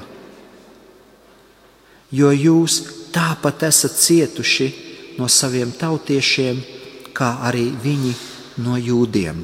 [2.14, 2.80] Jo jūs
[3.14, 4.68] tāpat esat cietuši
[5.18, 6.62] no saviem tautiešiem,
[7.14, 8.14] kā arī viņi
[8.64, 9.42] no jūdiem.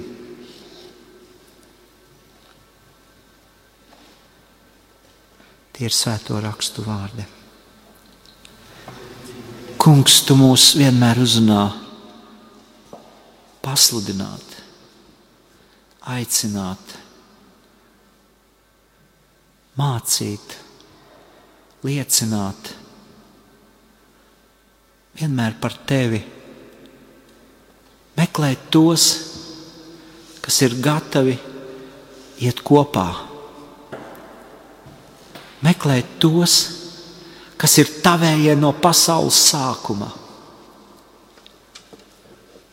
[5.76, 7.26] Tie ir svēto rakstu vārdi.
[9.76, 11.66] Kungs, tu mūs vienmēr uzrunā
[13.62, 14.66] pasludināt
[16.07, 16.97] aicināt,
[19.77, 20.57] mācīt,
[21.87, 22.73] liecināt
[25.17, 26.21] vienmēr par tevi,
[28.17, 29.07] meklēt tos,
[30.45, 31.37] kas ir gatavi
[32.45, 33.07] iet kopā,
[35.65, 36.59] meklēt tos,
[37.57, 40.13] kas ir tavējie no pasaules sākuma.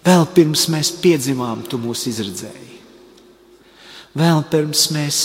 [0.04, 2.63] Vēl pirms mēs piedzimām, tu mūs izredzēji.
[4.14, 5.20] Vēl pirms mēs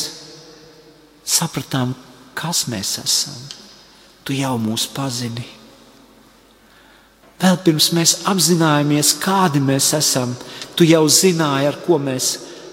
[1.28, 1.92] sapratām,
[2.38, 3.36] kas mēs esam,
[4.24, 5.44] tu jau mūs pazini.
[7.38, 10.32] Vēl pirms mēs apzināmies, kādi mēs esam,
[10.74, 12.30] tu jau zināji, ar ko mēs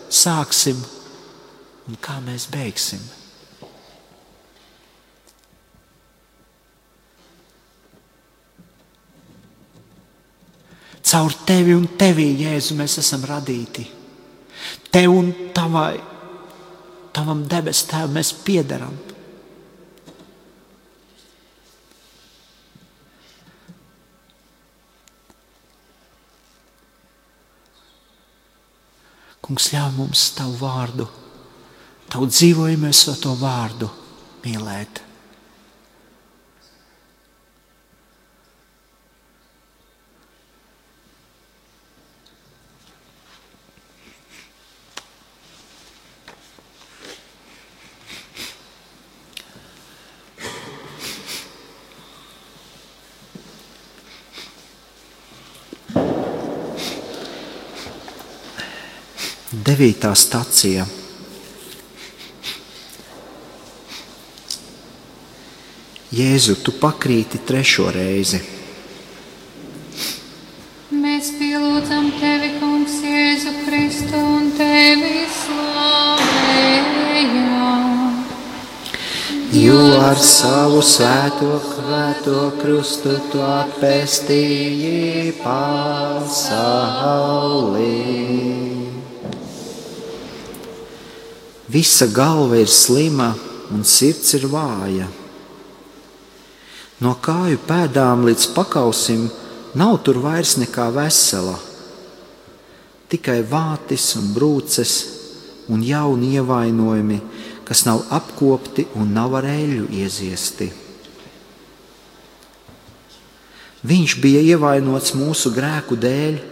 [0.10, 0.80] sāksim
[1.86, 3.04] un kā mēs beigsim.
[11.06, 13.86] Caur tevi un tevī, Jēzu, mēs esam radīti
[14.96, 15.98] tev un tavai
[17.12, 18.94] tavam debes tēvam mēs piedaram.
[29.44, 31.10] Kungs, ļauj mums tavu vārdu,
[32.08, 33.92] tavu dzīvojumu, to vārdu
[34.46, 35.04] mīlēt.
[59.66, 60.84] Devītā stacija.
[66.14, 68.40] Jēzu, tu pakrīti trešo reizi.
[70.94, 76.86] Mēs pielūdzam tevi, Kungs, Jēzu Kristu un tevi slavējam.
[79.56, 86.36] Jo ar savu svēto kvēto krustu tu atpestīji pasaulī.
[91.76, 93.34] Visa galva ir slima
[93.76, 95.10] un sirds ir vāja.
[97.04, 99.26] No kāju pēdām līdz pakausim
[99.76, 101.58] nav tur vairs nekā vesela.
[103.12, 104.96] Tikai vātis un brūces
[105.68, 107.20] un jauni ievainojumi,
[107.68, 110.72] kas nav apkopti un nav ar eļļu ieziesti.
[113.84, 116.44] Viņš bija ievainots mūsu grēku dēļ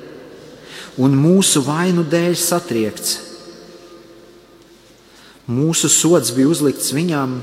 [1.00, 3.22] un mūsu vainu dēļ satriekts
[5.52, 7.42] Mūsu sods bija uzlikts viņam,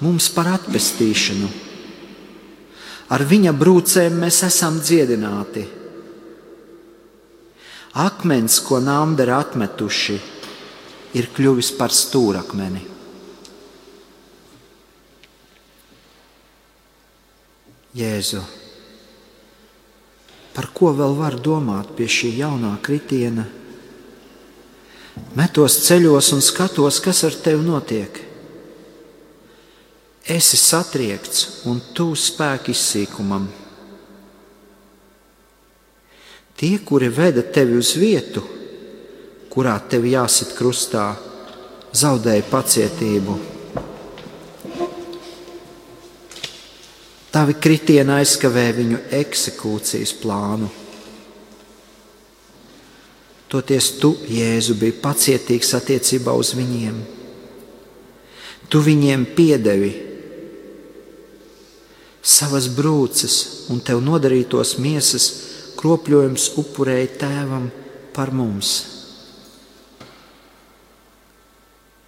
[0.00, 1.48] mums par atpestīšanu.
[3.12, 5.66] Ar viņa brūcēm mēs esam dziedināti.
[7.98, 10.16] Akmens, ko nāmderi atmetuši,
[11.20, 12.84] ir kļuvis par stūrakmeni.
[17.98, 18.40] Jēzu,
[20.54, 23.48] par ko vēl var domāt pie šī jaunā kritiena?
[25.38, 28.20] Metos ceļos un skatos, kas ar tevi notiek.
[30.28, 33.46] Esi satriekts un tu spēki izsīkumam.
[36.58, 38.42] Tie, kuri veda tevi uz vietu,
[39.48, 41.12] kurā tev jāsit krustā,
[41.94, 43.38] zaudēja pacietību.
[47.32, 50.68] Tavi kritieni aizkavē viņu eksekūcijas plānu.
[53.48, 56.98] Toties tu, Jēzu, biji pacietīgs attiecībā uz viņiem.
[58.68, 59.94] Tu viņiem piedevi
[62.20, 63.36] savas brūces
[63.72, 65.28] un tev nodarītos miesas
[65.80, 67.70] kropļojums upurēji tēvam
[68.12, 68.72] par mums.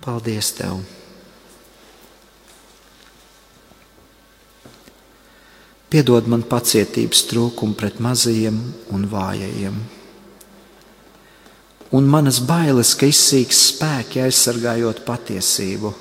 [0.05, 0.83] Paldies tev!
[5.91, 8.61] Piedod man pacietības trūkumu pret mazajiem
[8.95, 9.81] un vājajiem
[11.91, 15.93] un manas bailes, ka izsīks spēki aizsargājot patiesību.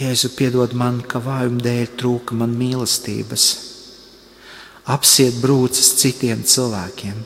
[0.00, 3.46] Jēzu piedod man, ka vājuma dēļ trūka man mīlestības,
[4.92, 7.18] apsiet brūces citiem cilvēkiem,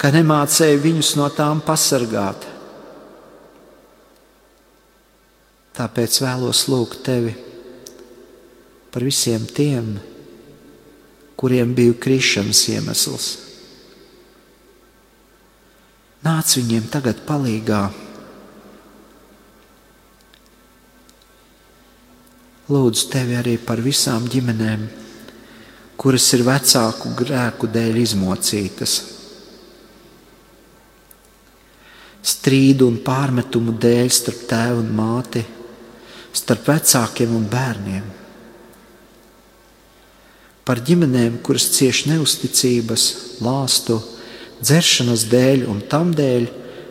[0.00, 2.48] ka nemācēju viņus no tām pasargāt.
[5.76, 7.34] Tāpēc vēlos lūgt tevi
[8.92, 9.98] par visiem tiem,
[11.36, 13.26] kuriem bija krišanas iemesls.
[16.24, 17.82] Nāc viņiem tagad palīdzīgā.
[22.66, 24.88] Lūdzu tevi arī par visām ģimenēm,
[26.00, 28.96] kuras ir vecāku grēku dēļ izmocītas.
[32.26, 35.44] Strīdu un pārmetumu dēļ starp tēvu un māti,
[36.34, 38.25] starp vecākiem un bērniem
[40.66, 43.06] par ģimenēm, kuras cieš neusticības,
[43.44, 44.00] lāstu,
[44.58, 46.48] dzeršanas dēļ un tam dēļ,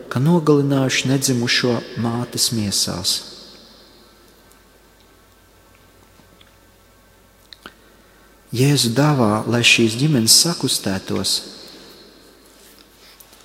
[0.08, 3.16] ka nogalinājuši nedzimušo mātes miesās.
[8.56, 11.32] Jēzu dāvā, lai šīs ģimenes sakustētos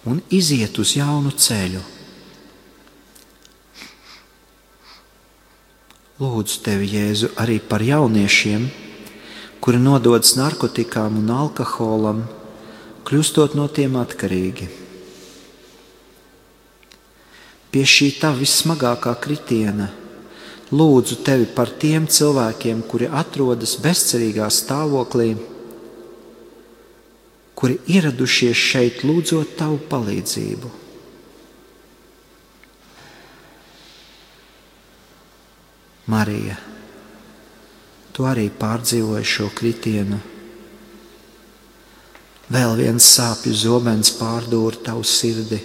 [0.07, 1.81] un iziet uz jaunu ceļu.
[6.21, 8.69] Lūdzu, tevi, Jēzu, arī par jauniešiem,
[9.61, 12.23] kuri nododas narkotikām un alkoholam,
[13.05, 14.67] kļūstot no tiem atkarīgi.
[17.71, 19.91] Pie šī tā vissmagākā kritiena
[20.71, 25.35] lūdzu tevi par tiem cilvēkiem, kuri atrodas bezcerīgā stāvoklī,
[27.55, 30.73] kuri ieradušies šeit lūdzot tavu palīdzību.
[36.11, 36.70] Marija
[38.11, 40.19] tu arī pārdzīvoji šo kritienu.
[42.51, 45.61] Vēl viens sāpju zobens pārdūra tavu sirdi,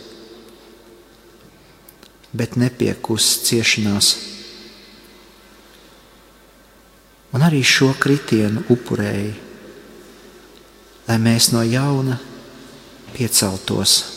[2.36, 4.12] bet nepiekus ciešanās.
[7.35, 9.32] Un arī šo kritienu upurēji,
[11.09, 12.20] lai mēs no jauna
[13.16, 14.16] pieceltos.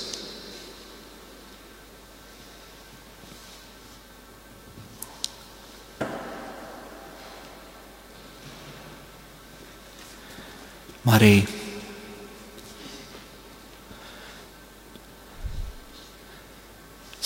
[11.10, 11.45] Marija.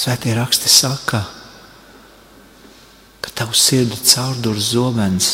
[0.04, 1.20] Svētie raksti saka,
[3.24, 5.28] ka tavu sirdi caurdur zobens,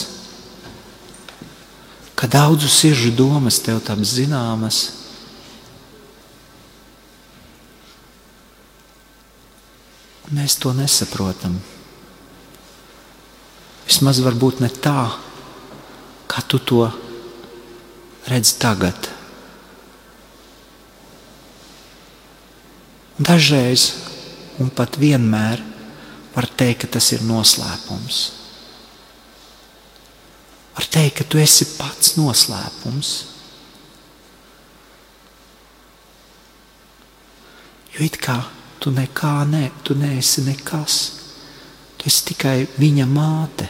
[2.18, 4.80] ka daudzu sirdžu domas tev tam zināmas.
[10.34, 11.58] Mēs to nesaprotam.
[13.86, 15.06] Vismaz varbūt ne tā,
[16.30, 16.90] kā tu to
[18.30, 19.10] redz tagad.
[23.20, 23.90] Dažreiz,
[24.62, 25.60] un pat vienmēr,
[26.36, 28.20] var teikt, ka tas ir noslēpums.
[30.78, 33.10] Var teikt, ka tu esi pats noslēpums.
[37.98, 38.38] Jo it kā
[38.80, 41.00] tu nekā ne, tu neesi nekas.
[42.00, 43.68] Tu esi tikai viņa māte.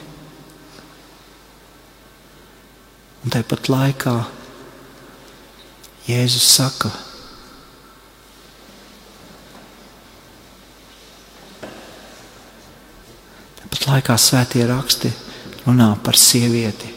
[3.25, 4.13] Un tāpat laikā
[6.07, 6.89] Jēzus saka,
[13.59, 15.11] tāpat laikā svētie raksti
[15.65, 16.93] runā par sievieti,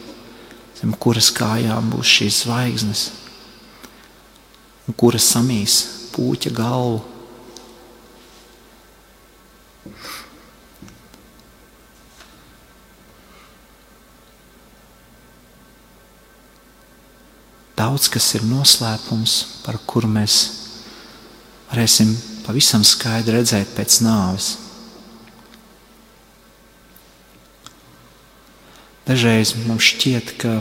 [0.78, 3.06] zem kuras kājām būs šīs zvaigznes,
[4.86, 5.82] un kura samīs
[6.14, 7.02] puķa galvu.
[17.82, 19.32] Daudz kas ir noslēpums,
[19.64, 20.36] par kuru mēs
[21.70, 22.12] varēsim
[22.46, 24.52] pavisam skaidri redzēt pēc nāves.
[29.09, 30.60] Dažreiz mums šķiet, ka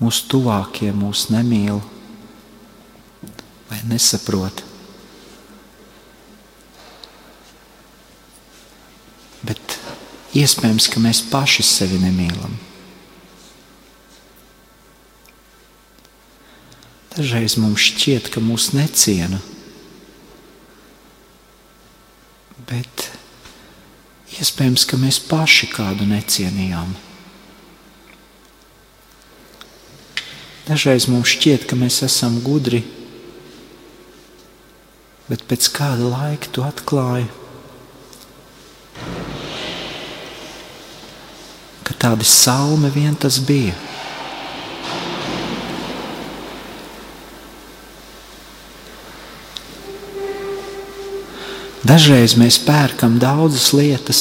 [0.00, 1.82] mūsu tuvākie mūs nemīl
[3.68, 4.64] vai nesaprot.
[9.44, 9.80] Bet
[10.38, 12.71] iespējams, ka mēs paši sevi nemīlam.
[17.12, 19.36] Dažreiz mums šķiet, ka mūs neciena,
[22.70, 23.10] bet
[24.40, 26.94] iespējams, ka mēs paši kādu necienījām.
[30.70, 32.80] Dažreiz mums šķiet, ka mēs esam gudri,
[35.28, 37.28] bet pēc kāda laika tu atklāji,
[41.84, 43.76] ka tādi salmi vien tas bija.
[51.82, 54.20] Dažreiz mēs pērkam daudzas lietas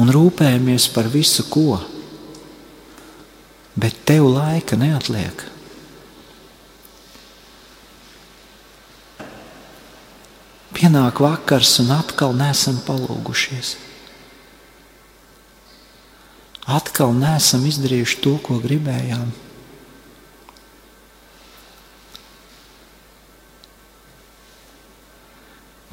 [0.00, 1.80] un rūpējamies par visu, ko,
[3.76, 5.44] bet tev laika neatliek.
[10.78, 13.74] Pienāk vakars, un atkal nesam palūgušies.
[16.68, 19.28] Atkal nesam izdarījuši to, ko gribējām.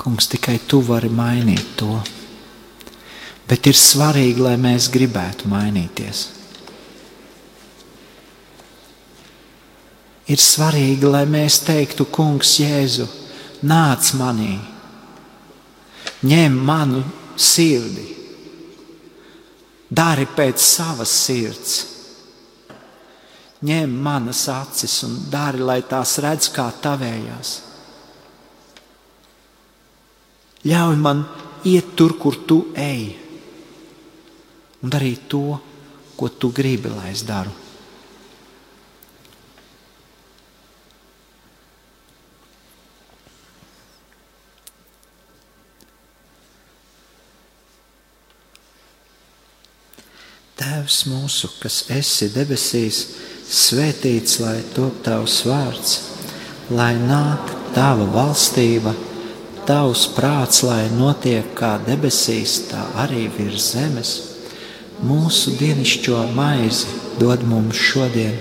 [0.06, 1.96] Kungs, tikai tu vari mainīt to.
[3.50, 6.20] Bet ir svarīgi, lai mēs gribētu mainīties.
[10.30, 13.10] Ir svarīgi, lai mēs teiktu, Kungs, Jēzu,
[13.66, 14.60] nāc manī,
[16.22, 17.02] ņem manu
[17.34, 18.06] sirdi,
[19.90, 21.78] dari pēc savas sirds,
[23.66, 27.65] ņem manas acis un dari, lai tās redz kā tavējās.
[30.66, 31.22] Ļauj man
[31.66, 33.14] iet tur, kur tu ej,
[34.82, 35.60] un darīt to,
[36.18, 37.54] ko tu gribi, lai es daru.
[50.56, 53.06] Tēvs mūsu, kas esi debesīs,
[53.46, 55.98] svētīts lai top tavs vārds,
[56.74, 58.96] lai nāk tava valstība
[59.66, 64.12] Tavs prāts, lai notiek kā debesīs, tā arī virs zemes.
[65.02, 66.86] Mūsu dienascho maizi
[67.18, 68.36] dod mums šodien,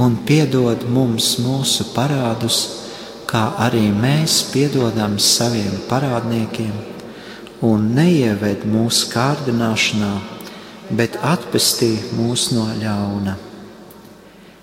[0.00, 2.62] un piedod mums mūsu parādus,
[3.28, 6.72] kā arī mēs piedodam saviem parādniekiem,
[7.60, 10.10] un neieved mūsu kārdināšanā,
[10.96, 13.36] bet atpestī mūs no ļauna.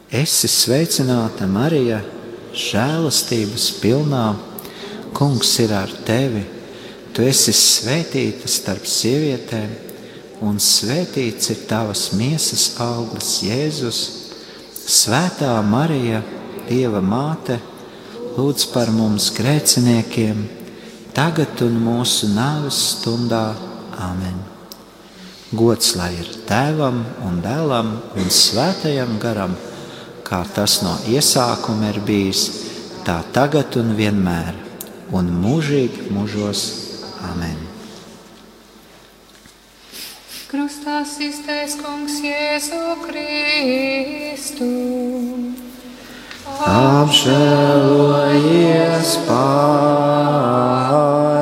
[0.10, 2.02] Esi sveicināta, Marija,
[2.58, 4.26] žēlastības pilnā.
[5.18, 6.44] Kungs ir ar tevi.
[7.10, 9.72] Tu esi svētīta starp sievietēm,
[10.46, 14.02] un svētīts ir tavas miesas auglis, Jēzus.
[14.78, 16.20] Svētā Marija,
[16.68, 17.58] Dieva māte,
[18.36, 20.44] lūdz par mums grēciniekiem,
[21.18, 23.48] tagad un mūsu nāves stundā.
[23.98, 24.38] Āmen!
[25.58, 27.90] Gods lai ir tēvam un dēlam
[28.20, 29.58] un svētajam garam,
[30.28, 32.46] kā tas no iesākuma ir bijis,
[33.08, 34.67] tā tagad un vienmēr,
[35.16, 36.62] un mūžīgi mūžos.
[37.28, 37.58] Āmen!
[40.48, 44.68] Krustā iztaisnē kungs Jēzu Kristu.
[46.68, 51.37] Apžēlojies par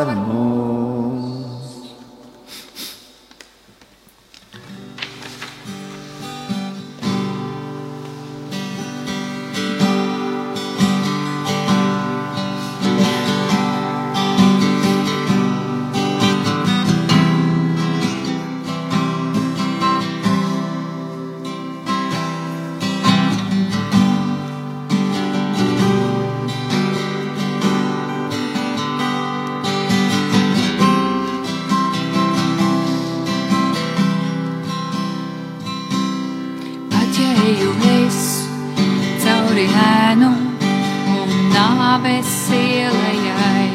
[39.56, 40.28] cauri ēnu
[41.16, 43.72] un nāves ielai,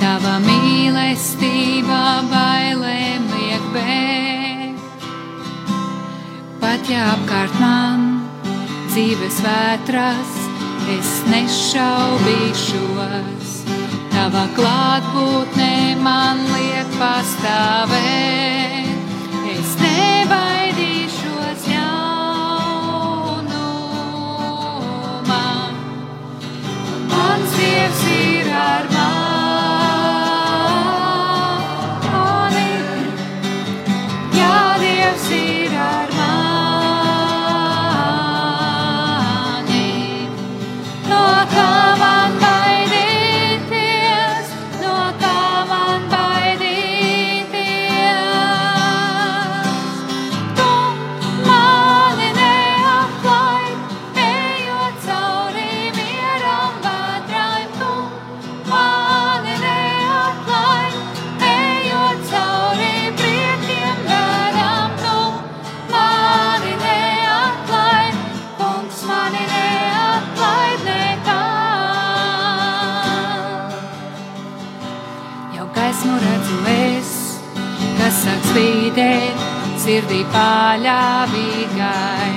[0.00, 5.06] tava mīlestība bailēm liek bēgt.
[6.58, 8.26] Pat ja apkārt man
[8.90, 10.34] dzīves vētras,
[10.98, 13.48] es nešaubīšos.
[14.10, 18.63] Tava klātbūtne man liek pastāvēt.
[27.34, 29.23] Mans Dievs ir ar mani.
[80.04, 82.32] Sirdī paļāvīgai.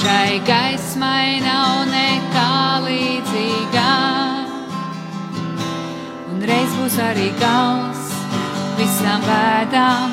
[0.00, 3.94] Šai gaismai nav nekā līdzīgā.
[6.32, 8.04] Un reiz būs arī gals
[8.76, 10.08] visām vēdām,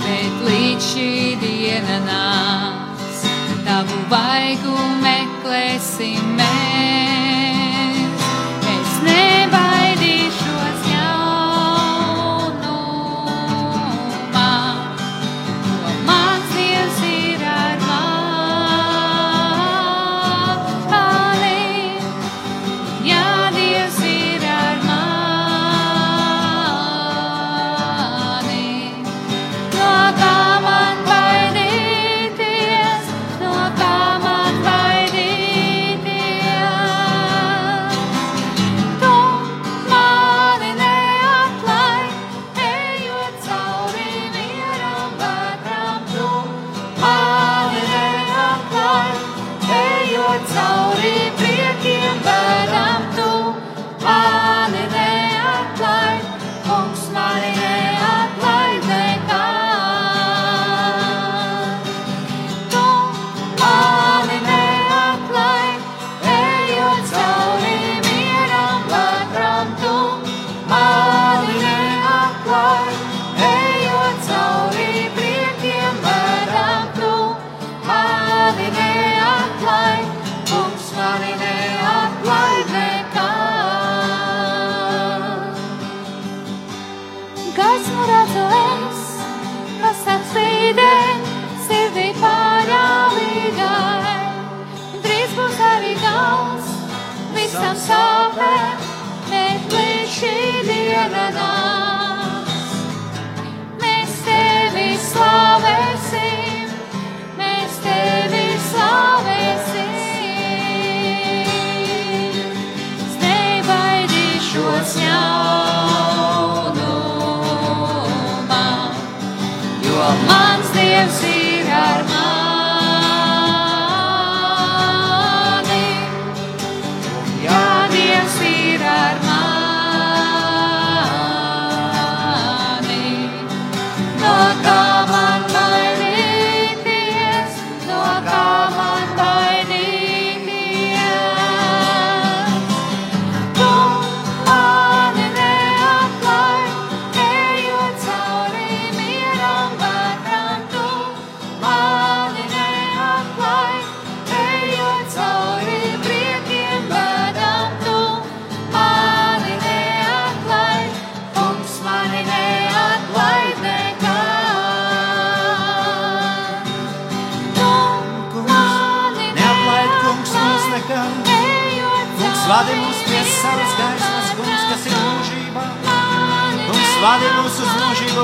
[0.00, 3.18] bet līdz šī diena nāks.
[3.64, 6.63] Tavu vaigu meklēsim mēs.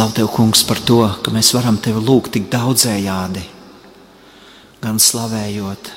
[0.05, 3.41] Slavu tev, kungs, par to, ka mēs varam tevi lūgt tik daudzējādi.
[4.85, 5.89] Gan slavējot,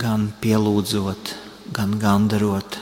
[0.00, 1.34] gan pielūdzot,
[1.76, 2.78] gan gandarot,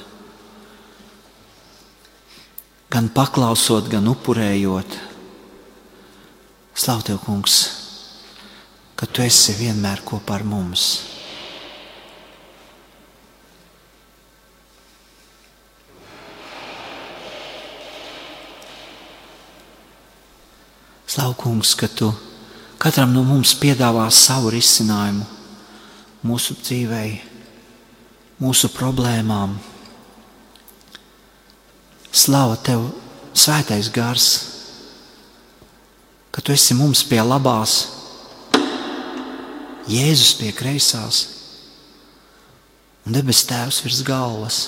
[2.95, 5.01] gan paklausot, gan upurējot.
[6.79, 7.59] Slavu tev, kungs,
[8.95, 11.08] ka tu esi vienmēr kopā ar mums.
[21.19, 22.13] Slaukungs, ka tu
[22.79, 25.25] katram no mums piedāvā savu risinājumu
[26.23, 27.17] mūsu dzīvei,
[28.39, 29.57] mūsu problēmām.
[32.15, 32.85] Slava tev,
[33.35, 34.27] svētais gars,
[36.31, 37.81] ka tu esi mums pie labās,
[39.91, 41.19] Jēzus pie kreisās
[43.03, 44.61] un debes tēvs virs galvas.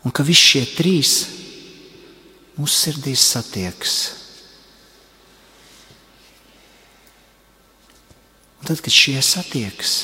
[0.00, 1.14] Un ka visi šie trīs
[2.56, 3.98] mūsu sirdīs satiekas.
[8.60, 9.94] Un tad, kad šie satiekas,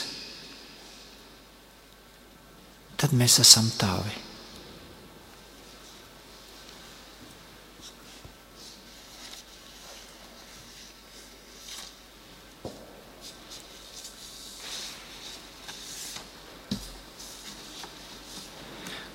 [2.96, 4.14] tad mēs esam tavi.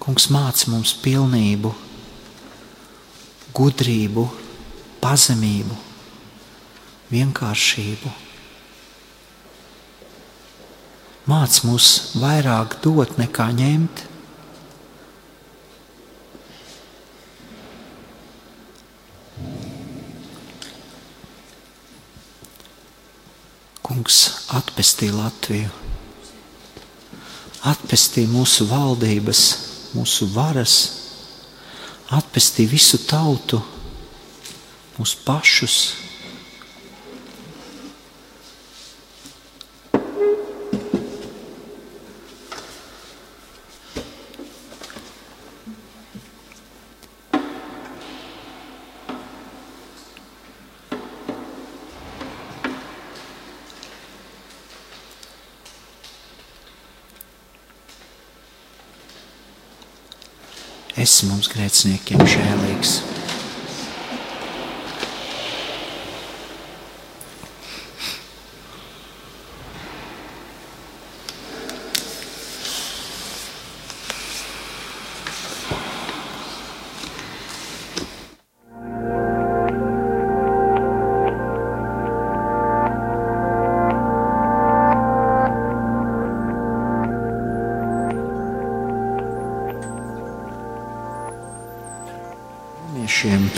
[0.01, 1.69] Kungs māca mums pilnību,
[3.57, 4.25] gudrību,
[5.01, 5.77] pazemību,
[7.13, 8.19] vienkāršību.
[11.29, 14.07] Māc mums vairāk dot nekā ņemt.
[23.85, 24.17] Kungs
[24.57, 25.69] atpestī Latviju,
[27.69, 29.43] atpestī mūsu valdības,
[29.93, 30.77] mūsu varas,
[32.09, 33.61] atpestī visu tautu,
[34.97, 36.00] mūsu pašus.
[61.01, 62.91] Esi mums grēciniekiem žēlīgs.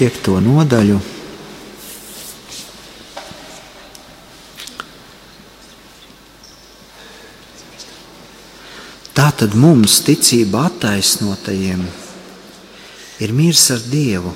[0.04, 0.98] Piekto nodaļu.
[9.16, 11.86] Tātad mums ticība attaisnotajiem
[13.24, 14.36] ir mirs ar Dievu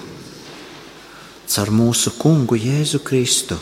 [1.51, 3.59] caur mūsu kungu Jēzu Kristu.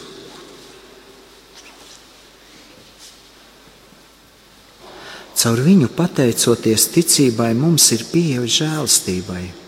[5.34, 9.65] Caur viņu pateicoties ticībai, mums ir pieeja žēlstībai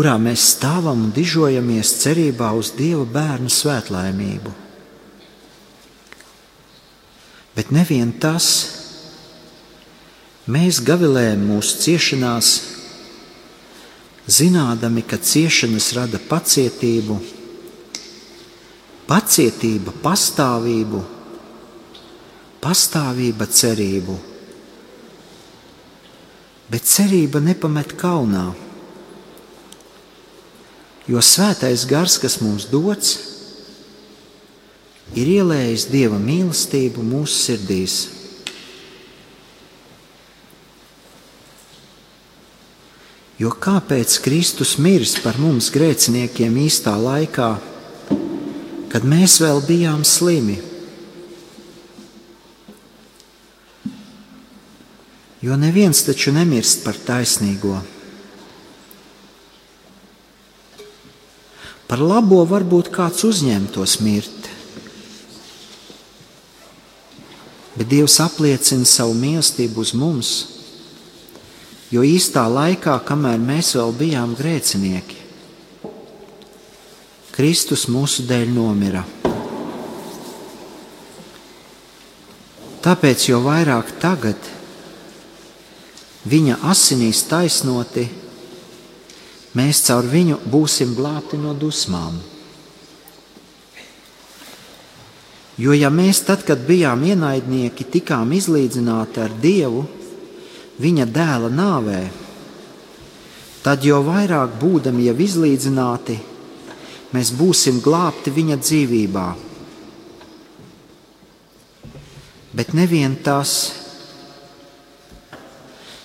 [0.00, 4.52] kurā mēs stāvam un dižojamies cerībā uz Dieva bērnu svētlaimību.
[7.52, 8.46] Bet nevien tas,
[10.48, 12.52] mēs gavilējam mūsu ciešanās,
[14.24, 17.18] zinādami, ka ciešanas rada pacietību,
[19.04, 21.02] pacietība pastāvību,
[22.64, 24.18] pastāvība cerību.
[26.72, 28.48] Bet cerība nepamet kaunā.
[31.10, 33.16] Jo svētais gars, kas mums dots,
[35.18, 37.96] ir ielējis dieva mīlestību mūsu sirdīs.
[43.40, 47.52] Jo kāpēc Kristus mirs par mums grēciniekiem īstā laikā,
[48.92, 50.60] kad mēs vēl bijām slimi?
[55.40, 57.80] Jo neviens taču nemirst par taisnīgo.
[61.90, 64.44] Par labo varbūt kāds uzņemtos mirt.
[67.74, 70.30] Bet Dievs apliecina savu mīlestību uz mums,
[71.90, 75.18] jo īstā laikā, kamēr mēs vēl bijām grēcinieki,
[77.34, 79.02] Kristus mūsu dēļ nomira.
[82.86, 84.50] Tāpēc jau vairāk tagad
[86.30, 88.06] viņa asinīs taisnoti,
[89.58, 92.18] mēs caur viņu būsim glābti no dusmām.
[95.60, 99.82] Jo ja mēs tad, kad bijām ienaidnieki, tikām izlīdzināti ar Dievu,
[100.80, 102.00] viņa dēla nāvē,
[103.60, 106.16] tad jau vairāk būdami jau izlīdzināti,
[107.12, 109.26] mēs būsim glābti viņa dzīvībā.
[112.56, 113.79] Bet nevien tas,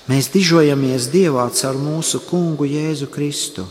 [0.10, 3.66] mēs dižojamies Dievā caur mūsu kungu Jēzu Kristu,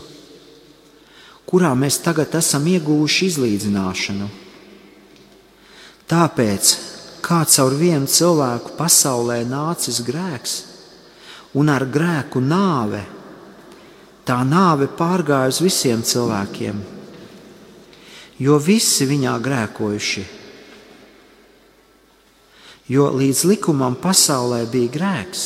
[1.47, 4.29] kurā mēs tagad esam ieguvuši izlīdzināšanu.
[6.05, 6.75] Tāpēc,
[7.25, 10.55] kā caur vienu cilvēku pasaulē nācis grēks,
[11.55, 13.01] un ar grēku nāve,
[14.27, 16.81] tā nāve pārgāja uz visiem cilvēkiem,
[18.43, 20.25] jo visi viņā grēkojuši.
[22.91, 25.45] Jo līdz likumam pasaulē bija grēks,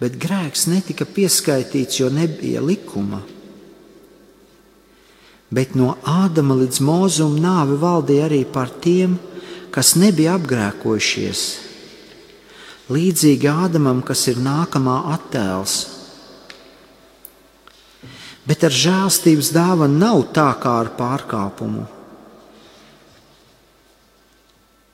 [0.00, 3.22] bet grēks netika pieskaitīts, jo nebija likuma.
[5.54, 9.18] Bet no Ādama līdz Mūzum nāve valdīja arī par tiem,
[9.74, 11.42] kas nebija apgrēkojušies.
[12.94, 15.76] Līdzīgi Ādamam, kas ir nākamā attēls.
[18.44, 21.86] Bet ar žēlstības dāvanu nav tā kā ar pārkāpumu.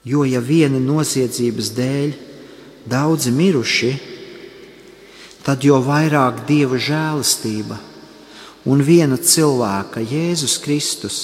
[0.07, 2.13] Jo ja viena noziedzības dēļ
[2.89, 3.91] daudzi miruši,
[5.45, 7.79] tad jo vairāk dieva žēlastība
[8.69, 11.21] un viena cilvēka, Jēzus Kristus,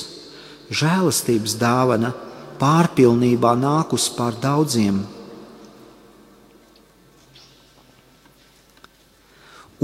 [0.73, 2.15] žēlastības dāvana
[2.61, 5.03] pārpilnībā nākus pār daudziem.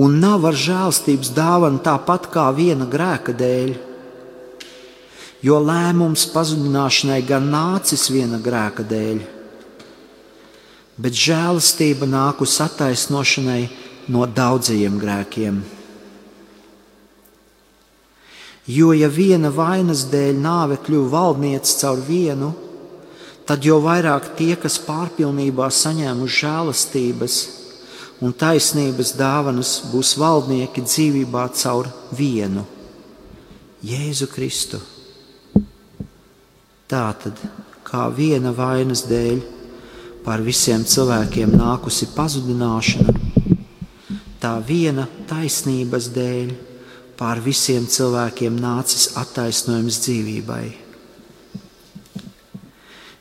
[0.01, 3.75] Un nav ar žēlstības dāvanu tāpat kā viena grēka dēļ,
[5.45, 9.21] jo lēmums pazudināšanai gan nācis viena grēka dēļ,
[10.97, 13.67] bet žēlastība nākus attaisnošanai
[14.09, 15.62] no daudzajiem grēkiem.
[18.66, 22.53] Jo, ja viena vainas dēļ nāve kļuva valdniece caur vienu,
[23.47, 27.39] tad jau vairāk tie, kas pārpilnībā saņēmuši žēlastības
[28.23, 32.62] un taisnības dāvanas, būs valdnieki dzīvībā caur vienu
[33.83, 34.79] Jēzu Kristu.
[36.87, 37.35] Tātad,
[37.83, 39.43] kā viena vainas dēļ
[40.23, 43.32] pār visiem cilvēkiem nākusi pazudināšana,
[44.43, 46.52] tā viena taisnības dēļ
[47.19, 50.64] pār visiem cilvēkiem nācis attaisnojums dzīvībai.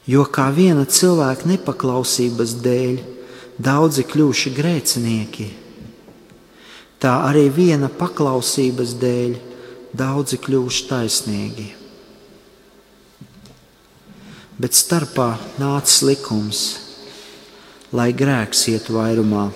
[0.09, 2.95] Jo kā viena cilvēka nepaklausības dēļ
[3.61, 5.47] daudzi kļuvuši grēcinieki,
[6.97, 9.37] tā arī viena paklausības dēļ
[9.93, 11.69] daudzi kļuvuši taisnīgi.
[14.61, 16.63] Bet starpā nāca likums,
[17.93, 19.49] lai grēks ietu vairumā.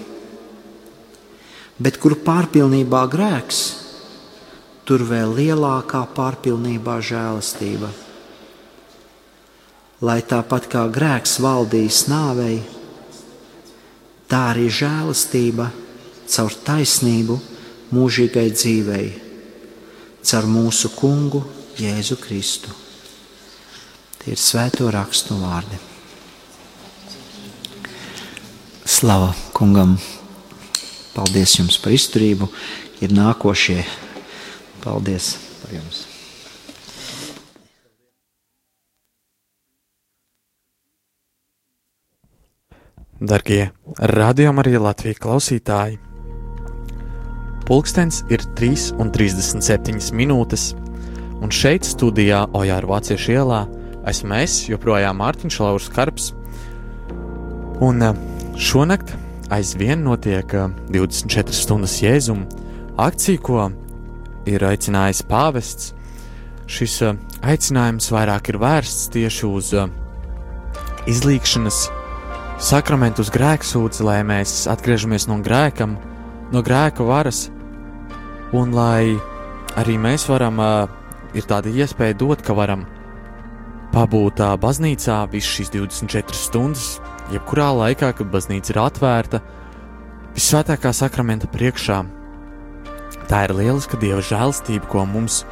[1.75, 3.61] Bet kur pārpilnībā grēks,
[4.87, 7.89] tur vēl lielākā pārpilnībā žēlastība.
[10.05, 12.61] Lai tāpat kā grēks valdīs nāvei,
[14.31, 15.67] tā arī žēlastība
[16.31, 17.39] caur taisnību
[17.95, 19.07] mūžīgai dzīvei,
[20.23, 21.43] caur mūsu kungu
[21.75, 22.71] Jēzu Kristu.
[24.23, 25.81] Tie ir svēto rakstu vārdi.
[28.85, 29.99] Slava kungam!
[31.15, 32.49] Paldies jums par izturību!
[33.03, 33.81] Ir nākošie
[34.85, 35.31] Paldies
[35.63, 36.03] par jums!
[43.15, 45.97] Darbie radījuma arī Latvijas klausītāji!
[47.65, 50.67] Pulkstenis ir 3,37 minūtes,
[51.41, 53.63] un šeit, studijā Ojāra Vāciešu ielā,
[54.05, 56.33] esmu es, joprojām Mārtiņš Lauris Karps.
[57.81, 58.19] Un eh,
[58.61, 59.15] šonakt
[59.53, 60.55] aizvien notiek
[60.89, 62.47] 24 eh, stundas jēzuma
[63.01, 63.67] akcija, ko
[64.49, 65.91] ir aicinājis pāvests.
[66.65, 69.89] Šis uh, aicinājums vairāk ir vērsts tieši uz uh,
[71.05, 71.83] izlīkšanas
[72.65, 75.97] sakramentu, uz grēksūdzi, lai mēs atgriežamies no grēkam,
[76.53, 77.45] no grēka varas
[78.55, 79.17] un lai
[79.77, 80.61] arī mēs varam,
[81.35, 82.85] ir tāda iespēja dot, ka varam
[83.93, 86.87] pabūt baznīcā visas šīs 24 stundas,
[87.33, 89.41] jebkurā laikā, kad baznīca ir atvērta,
[90.35, 92.03] visvētākā sakramenta priekšā.
[93.25, 95.43] Tā ir lieliska dieva žēlastība, ko mums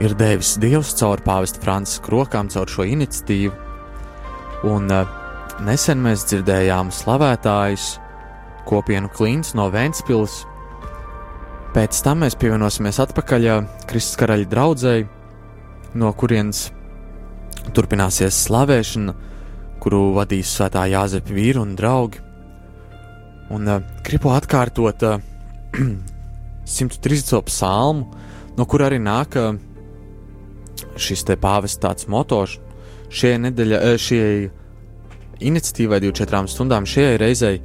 [0.00, 3.52] ir devis Dievs caur pāvesta Franciska rokām, caur šo iniciatīvu.
[4.68, 5.10] Un uh,
[5.66, 7.96] nesen mēs dzirdējām slavētājus
[8.68, 10.42] kopienu klints no Vēncpils.
[11.74, 13.48] Pēc tam mēs pievienosimies atpakaļ
[13.88, 15.08] Kristus karaļa draudzēji,
[16.00, 16.68] no kurienes
[17.76, 19.14] turpināsies slavēšana,
[19.82, 22.20] kuru vadīs svētā Jāzepa vīri un draugi.
[23.54, 25.18] Un uh, gribu atkārtot uh,
[26.68, 27.42] 130.
[27.48, 28.06] psalmu,
[28.58, 29.56] no kur arī nāk uh,
[30.98, 32.58] šis te pāvests motors
[33.08, 34.22] šie nedēļa, uh, šie
[35.38, 37.60] iniciatīvai 24 stundām šajai reizei,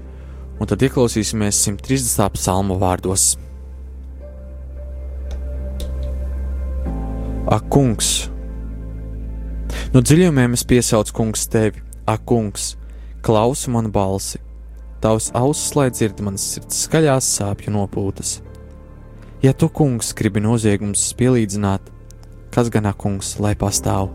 [0.61, 2.29] un tad ieklausīsimies 130.
[2.37, 3.33] psalmu vārdos.
[7.51, 8.29] Ak, kungs!
[9.93, 12.73] No dziļumiem es piesaucu kungs tevi, ak, kungs,
[13.23, 14.39] klausi manu balsi!
[15.03, 18.37] Tavs ausis, lai dzird manas sirds skaļās sāpju nopūtas.
[19.43, 21.89] Ja tu, kungs, gribi noziegumus pielīdzināt,
[22.55, 24.13] kas gan ak, kungs, lai pastāv?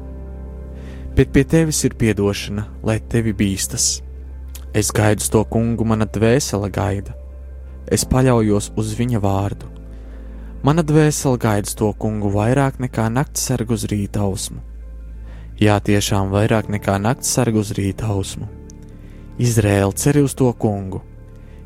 [1.16, 3.98] Bet pie tevis ir piedošana, lai tevi bīstas.
[4.72, 7.16] Es gaidu to kungu, mana dvēsele gaida.
[7.90, 9.68] Es paļaujos uz viņa vārdu.
[10.64, 14.60] Mana dvēsele gaida to kungu vairāk nekā naktas sargu uz rīta ausmu.
[15.58, 18.46] Jā, tiešām vairāk nekā naktas sargu uz rīta ausmu.
[19.42, 21.00] Izrēla cer uz to kungu,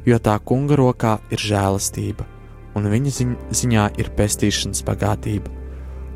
[0.09, 2.24] jo tā kunga rokā ir žēlastība,
[2.77, 5.52] un viņa ziņ ziņā ir pestīšanas bagātība,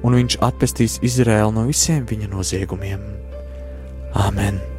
[0.05, 3.05] un viņš atpestīs Izrēlu no visiem viņa noziegumiem.
[4.25, 4.76] Āmen!